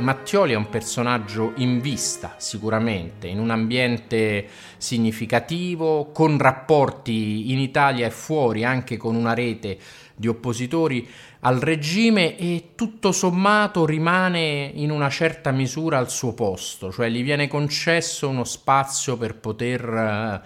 Mattioli 0.00 0.52
è 0.52 0.56
un 0.56 0.68
personaggio 0.68 1.52
in 1.56 1.80
vista 1.80 2.34
sicuramente, 2.38 3.26
in 3.28 3.38
un 3.38 3.50
ambiente 3.50 4.48
significativo, 4.76 6.10
con 6.12 6.38
rapporti 6.38 7.52
in 7.52 7.58
Italia 7.58 8.06
e 8.06 8.10
fuori, 8.10 8.64
anche 8.64 8.96
con 8.96 9.14
una 9.14 9.34
rete 9.34 9.78
di 10.14 10.28
oppositori 10.28 11.08
al 11.40 11.58
regime 11.60 12.36
e 12.36 12.72
tutto 12.74 13.12
sommato 13.12 13.86
rimane 13.86 14.70
in 14.74 14.90
una 14.90 15.08
certa 15.08 15.50
misura 15.50 15.96
al 15.96 16.10
suo 16.10 16.34
posto, 16.34 16.92
cioè 16.92 17.08
gli 17.08 17.22
viene 17.22 17.48
concesso 17.48 18.28
uno 18.28 18.44
spazio 18.44 19.16
per 19.16 19.36
poter 19.36 19.82
eh, 19.82 20.40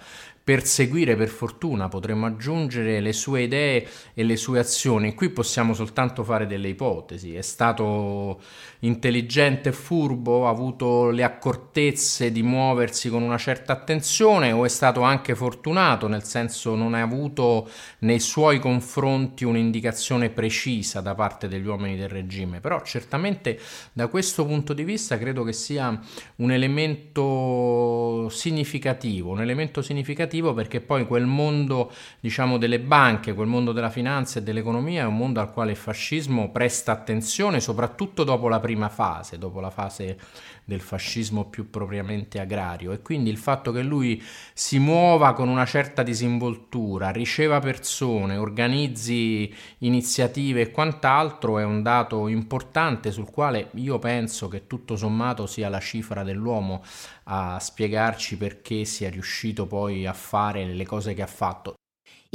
perseguire 0.45 1.15
per 1.15 1.29
fortuna, 1.29 1.87
potremmo 1.87 2.27
aggiungere 2.27 2.99
le 2.99 3.13
sue 3.13 3.41
idee 3.41 3.87
e 4.13 4.23
le 4.23 4.35
sue 4.35 4.59
azioni. 4.59 5.15
Qui 5.15 5.31
possiamo 5.31 5.73
soltanto 5.73 6.23
fare 6.23 6.45
delle 6.45 6.67
ipotesi. 6.67 7.33
È 7.33 7.41
stato 7.41 8.39
intelligente 8.81 9.69
e 9.69 9.71
furbo, 9.71 10.45
ha 10.45 10.51
avuto 10.51 11.09
le 11.09 11.23
accortezze 11.23 12.31
di 12.31 12.43
muoversi 12.43 13.09
con 13.09 13.23
una 13.23 13.39
certa 13.39 13.73
attenzione 13.73 14.51
o 14.51 14.65
è 14.65 14.69
stato 14.69 15.01
anche 15.01 15.33
fortunato, 15.33 16.07
nel 16.07 16.23
senso 16.23 16.75
non 16.75 16.93
ha 16.93 17.01
avuto 17.01 17.67
nei 17.99 18.19
suoi 18.19 18.59
confronti 18.59 19.45
un'indicazione 19.45 20.29
precisa 20.29 21.01
da 21.01 21.15
parte 21.15 21.47
degli 21.47 21.65
uomini 21.65 21.97
del 21.97 22.09
regime. 22.09 22.59
Però 22.59 22.83
certamente 22.83 23.59
da 23.93 24.05
questo 24.09 24.45
punto 24.45 24.73
di 24.73 24.83
vista 24.83 25.17
credo 25.17 25.41
che 25.41 25.53
sia 25.53 25.99
un 26.35 26.51
elemento 26.51 28.29
significativo, 28.29 29.31
un 29.31 29.41
elemento 29.41 29.81
significativo 29.81 30.33
significativo 30.35 30.53
perché 30.53 30.81
poi 30.81 31.05
quel 31.07 31.25
mondo, 31.25 31.91
diciamo, 32.19 32.57
delle 32.57 32.79
banche, 32.79 33.33
quel 33.33 33.47
mondo 33.47 33.71
della 33.71 33.89
finanza 33.89 34.39
e 34.39 34.43
dell'economia 34.43 35.03
è 35.03 35.05
un 35.05 35.15
mondo 35.15 35.39
al 35.39 35.51
quale 35.51 35.71
il 35.71 35.77
fascismo 35.77 36.51
presta 36.51 36.91
attenzione, 36.91 37.59
soprattutto 37.59 38.23
dopo 38.23 38.47
la 38.47 38.59
prima 38.59 38.89
fase, 38.89 39.37
dopo 39.37 39.59
la 39.59 39.69
fase 39.69 40.17
del 40.65 40.81
fascismo 40.81 41.45
più 41.45 41.69
propriamente 41.69 42.39
agrario 42.39 42.91
e 42.91 43.01
quindi 43.01 43.29
il 43.29 43.37
fatto 43.37 43.71
che 43.71 43.83
lui 43.83 44.21
si 44.53 44.79
muova 44.79 45.33
con 45.33 45.47
una 45.47 45.65
certa 45.65 46.03
disinvoltura, 46.03 47.11
riceva 47.11 47.59
persone, 47.59 48.35
organizzi 48.35 49.53
iniziative 49.79 50.61
e 50.61 50.71
quant'altro 50.71 51.59
è 51.59 51.63
un 51.63 51.83
dato 51.83 52.27
importante 52.27 53.11
sul 53.11 53.29
quale 53.29 53.69
io 53.75 53.99
penso 53.99 54.47
che 54.47 54.65
tutto 54.67 54.95
sommato 54.95 55.45
sia 55.45 55.69
la 55.69 55.79
cifra 55.79 56.23
dell'uomo 56.23 56.83
a 57.25 57.59
spiegarci 57.59 58.37
perché 58.37 58.85
sia 58.85 59.09
riuscito 59.09 59.67
poi 59.67 60.05
a 60.05 60.13
fare 60.13 60.65
le 60.65 60.85
cose 60.85 61.13
che 61.13 61.21
ha 61.21 61.27
fatto. 61.27 61.75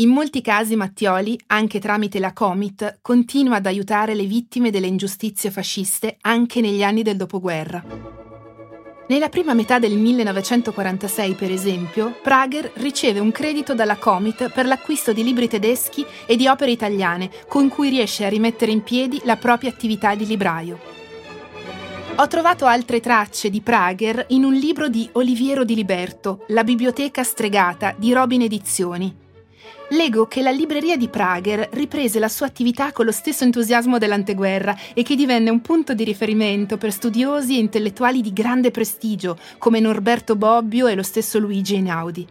In 0.01 0.09
molti 0.09 0.41
casi 0.41 0.77
Mattioli, 0.77 1.39
anche 1.49 1.79
tramite 1.79 2.21
la 2.21 2.33
Comit, 2.33 3.01
continua 3.03 3.57
ad 3.57 3.67
aiutare 3.67 4.15
le 4.15 4.25
vittime 4.25 4.71
delle 4.71 4.87
ingiustizie 4.87 5.51
fasciste 5.51 6.17
anche 6.23 6.63
negli 6.63 6.83
anni 6.83 7.03
del 7.03 7.17
dopoguerra. 7.17 8.20
Nella 9.11 9.29
prima 9.29 9.55
metà 9.55 9.81
del 9.81 9.97
1946, 9.97 11.35
per 11.35 11.51
esempio, 11.51 12.15
Prager 12.23 12.71
riceve 12.75 13.19
un 13.19 13.33
credito 13.33 13.75
dalla 13.75 13.97
Comit 13.97 14.53
per 14.53 14.67
l'acquisto 14.67 15.13
di 15.13 15.25
libri 15.25 15.49
tedeschi 15.49 16.07
e 16.27 16.37
di 16.37 16.47
opere 16.47 16.71
italiane, 16.71 17.29
con 17.49 17.69
cui 17.69 17.89
riesce 17.89 18.25
a 18.25 18.29
rimettere 18.29 18.71
in 18.71 18.85
piedi 18.85 19.21
la 19.25 19.35
propria 19.35 19.71
attività 19.71 20.15
di 20.15 20.27
libraio. 20.27 20.79
Ho 22.15 22.27
trovato 22.29 22.67
altre 22.67 23.01
tracce 23.01 23.51
di 23.51 23.61
Prager 23.61 24.27
in 24.29 24.45
un 24.45 24.55
libro 24.55 24.89
di 24.89 25.09
Oliviero 25.15 25.65
di 25.65 25.75
Liberto, 25.75 26.45
La 26.51 26.63
biblioteca 26.63 27.25
stregata 27.25 27.93
di 27.97 28.13
Robin 28.13 28.43
Edizioni, 28.43 29.13
leggo 29.91 30.27
che 30.27 30.43
la 30.43 30.51
libreria 30.51 30.97
di 30.97 31.09
Prager 31.09 31.69
riprese 31.73 32.19
la 32.19 32.29
sua 32.29 32.47
attività 32.47 32.93
con 32.93 33.05
lo 33.05 33.13
stesso 33.13 33.45
entusiasmo 33.45 33.99
dell'anteguerra 33.99 34.77
e 34.95 35.03
che 35.03 35.17
divenne 35.17 35.51
un 35.51 35.61
punto 35.61 35.95
di 35.95 36.05
riferimento 36.05 36.77
per 36.77 36.93
studiosi 36.93 37.57
e 37.57 37.61
intellettuali 37.61 38.21
di 38.21 38.33
grande 38.33 38.71
prestigio 38.71 39.39
come 39.59 39.81
Norberto 39.81 40.37
Bobbio 40.37 40.87
e 40.87 40.95
lo 40.95 41.03
stesso 41.03 41.39
Luigi 41.39 41.75
Einaudi. 41.75 42.27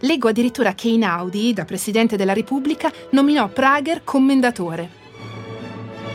Leggo 0.00 0.28
addirittura 0.28 0.74
che 0.74 0.88
Einaudi, 0.88 1.52
da 1.52 1.64
Presidente 1.64 2.16
della 2.16 2.32
Repubblica, 2.32 2.92
nominò 3.10 3.48
Prager 3.48 4.02
commendatore. 4.04 5.02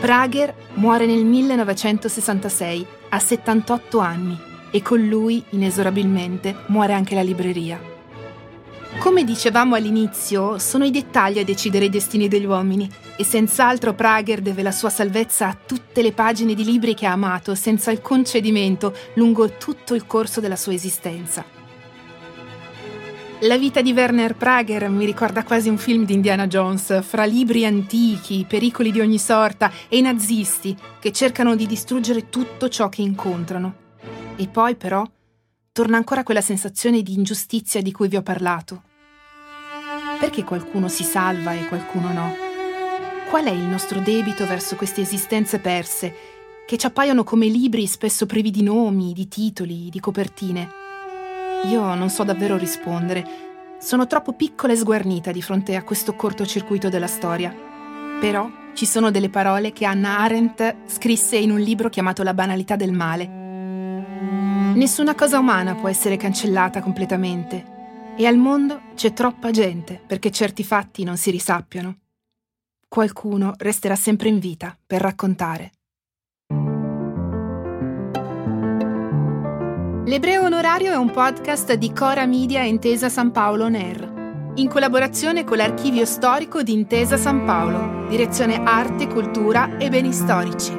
Prager 0.00 0.54
muore 0.74 1.04
nel 1.04 1.24
1966, 1.24 2.86
a 3.10 3.18
78 3.18 3.98
anni, 3.98 4.38
e 4.70 4.82
con 4.82 5.06
lui, 5.06 5.42
inesorabilmente, 5.50 6.54
muore 6.68 6.94
anche 6.94 7.14
la 7.14 7.22
libreria. 7.22 7.99
Come 8.98 9.24
dicevamo 9.24 9.76
all'inizio, 9.76 10.58
sono 10.58 10.84
i 10.84 10.90
dettagli 10.90 11.38
a 11.38 11.44
decidere 11.44 11.86
i 11.86 11.90
destini 11.90 12.28
degli 12.28 12.44
uomini 12.44 12.90
e 13.16 13.24
senz'altro 13.24 13.94
Prager 13.94 14.40
deve 14.40 14.62
la 14.62 14.72
sua 14.72 14.90
salvezza 14.90 15.46
a 15.46 15.56
tutte 15.66 16.02
le 16.02 16.12
pagine 16.12 16.54
di 16.54 16.64
libri 16.64 16.94
che 16.94 17.06
ha 17.06 17.12
amato 17.12 17.54
senza 17.54 17.90
alcun 17.90 18.24
cedimento 18.24 18.94
lungo 19.14 19.56
tutto 19.56 19.94
il 19.94 20.06
corso 20.06 20.40
della 20.40 20.56
sua 20.56 20.74
esistenza. 20.74 21.44
La 23.44 23.56
vita 23.56 23.80
di 23.80 23.92
Werner 23.92 24.36
Prager 24.36 24.90
mi 24.90 25.06
ricorda 25.06 25.44
quasi 25.44 25.70
un 25.70 25.78
film 25.78 26.04
di 26.04 26.12
Indiana 26.12 26.46
Jones, 26.46 27.02
fra 27.02 27.24
libri 27.24 27.64
antichi, 27.64 28.44
pericoli 28.46 28.92
di 28.92 29.00
ogni 29.00 29.18
sorta 29.18 29.72
e 29.88 29.96
i 29.96 30.02
nazisti 30.02 30.76
che 30.98 31.10
cercano 31.10 31.56
di 31.56 31.66
distruggere 31.66 32.28
tutto 32.28 32.68
ciò 32.68 32.90
che 32.90 33.00
incontrano. 33.00 33.74
E 34.36 34.46
poi 34.46 34.76
però 34.76 35.08
torna 35.72 35.96
ancora 35.96 36.24
quella 36.24 36.40
sensazione 36.40 37.02
di 37.02 37.14
ingiustizia 37.14 37.80
di 37.80 37.92
cui 37.92 38.08
vi 38.08 38.16
ho 38.16 38.22
parlato. 38.22 38.82
Perché 40.18 40.42
qualcuno 40.42 40.88
si 40.88 41.04
salva 41.04 41.52
e 41.52 41.66
qualcuno 41.66 42.12
no? 42.12 42.34
Qual 43.28 43.44
è 43.44 43.50
il 43.50 43.62
nostro 43.62 44.00
debito 44.00 44.44
verso 44.46 44.74
queste 44.74 45.02
esistenze 45.02 45.60
perse, 45.60 46.14
che 46.66 46.76
ci 46.76 46.86
appaiono 46.86 47.22
come 47.22 47.46
libri 47.46 47.86
spesso 47.86 48.26
privi 48.26 48.50
di 48.50 48.62
nomi, 48.62 49.12
di 49.12 49.28
titoli, 49.28 49.88
di 49.88 50.00
copertine? 50.00 50.68
Io 51.68 51.94
non 51.94 52.10
so 52.10 52.24
davvero 52.24 52.56
rispondere. 52.56 53.24
Sono 53.78 54.06
troppo 54.06 54.32
piccola 54.32 54.72
e 54.72 54.76
sguarnita 54.76 55.30
di 55.30 55.40
fronte 55.40 55.76
a 55.76 55.84
questo 55.84 56.14
cortocircuito 56.14 56.88
della 56.88 57.06
storia. 57.06 57.54
Però 58.20 58.50
ci 58.74 58.86
sono 58.86 59.10
delle 59.10 59.30
parole 59.30 59.72
che 59.72 59.84
Anna 59.84 60.18
Arendt 60.18 60.76
scrisse 60.86 61.36
in 61.36 61.52
un 61.52 61.60
libro 61.60 61.88
chiamato 61.88 62.22
La 62.22 62.34
banalità 62.34 62.76
del 62.76 62.92
male. 62.92 63.49
Nessuna 64.74 65.16
cosa 65.16 65.38
umana 65.38 65.74
può 65.74 65.88
essere 65.88 66.16
cancellata 66.16 66.80
completamente 66.80 68.14
e 68.16 68.26
al 68.26 68.36
mondo 68.36 68.82
c'è 68.94 69.12
troppa 69.12 69.50
gente 69.50 70.00
perché 70.06 70.30
certi 70.30 70.62
fatti 70.62 71.02
non 71.02 71.16
si 71.16 71.30
risappiano. 71.30 71.96
Qualcuno 72.88 73.54
resterà 73.58 73.96
sempre 73.96 74.28
in 74.28 74.38
vita 74.38 74.76
per 74.86 75.00
raccontare. 75.00 75.72
L'Ebreo 80.04 80.44
Onorario 80.44 80.92
è 80.92 80.96
un 80.96 81.10
podcast 81.10 81.74
di 81.74 81.92
Cora 81.92 82.26
Media 82.26 82.62
Intesa 82.62 83.08
San 83.08 83.32
Paolo 83.32 83.68
NER, 83.68 84.52
in 84.56 84.68
collaborazione 84.68 85.44
con 85.44 85.56
l'Archivio 85.56 86.04
Storico 86.04 86.62
di 86.62 86.72
Intesa 86.72 87.16
San 87.16 87.44
Paolo, 87.44 88.08
direzione 88.08 88.62
Arte, 88.62 89.06
Cultura 89.08 89.76
e 89.78 89.88
Beni 89.88 90.12
Storici. 90.12 90.72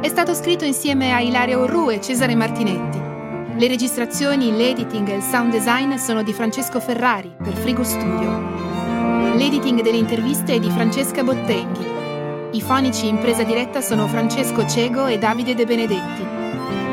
È 0.00 0.08
stato 0.08 0.34
scritto 0.34 0.64
insieme 0.64 1.12
a 1.12 1.20
Ilaria 1.20 1.58
Orru 1.58 1.90
e 1.90 2.00
Cesare 2.00 2.34
Martinetti 2.34 3.11
le 3.56 3.68
registrazioni, 3.68 4.56
l'editing 4.56 5.08
e 5.08 5.16
il 5.16 5.22
sound 5.22 5.52
design 5.52 5.94
sono 5.96 6.22
di 6.22 6.32
Francesco 6.32 6.80
Ferrari 6.80 7.32
per 7.42 7.54
Frigo 7.54 7.84
Studio. 7.84 9.34
L'editing 9.36 9.82
delle 9.82 9.98
interviste 9.98 10.54
è 10.54 10.58
di 10.58 10.70
Francesca 10.70 11.22
Bottenghi. 11.22 12.56
I 12.56 12.60
fonici 12.60 13.08
in 13.08 13.18
presa 13.18 13.42
diretta 13.42 13.80
sono 13.80 14.06
Francesco 14.06 14.66
Cego 14.66 15.06
e 15.06 15.18
Davide 15.18 15.54
De 15.54 15.64
Benedetti. 15.64 16.24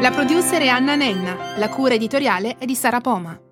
La 0.01 0.11
producer 0.11 0.61
è 0.61 0.67
Anna 0.67 0.95
Nenna, 0.95 1.35
la 1.57 1.69
cura 1.69 1.93
editoriale 1.93 2.55
è 2.57 2.65
di 2.65 2.75
Sara 2.75 3.01
Poma. 3.01 3.48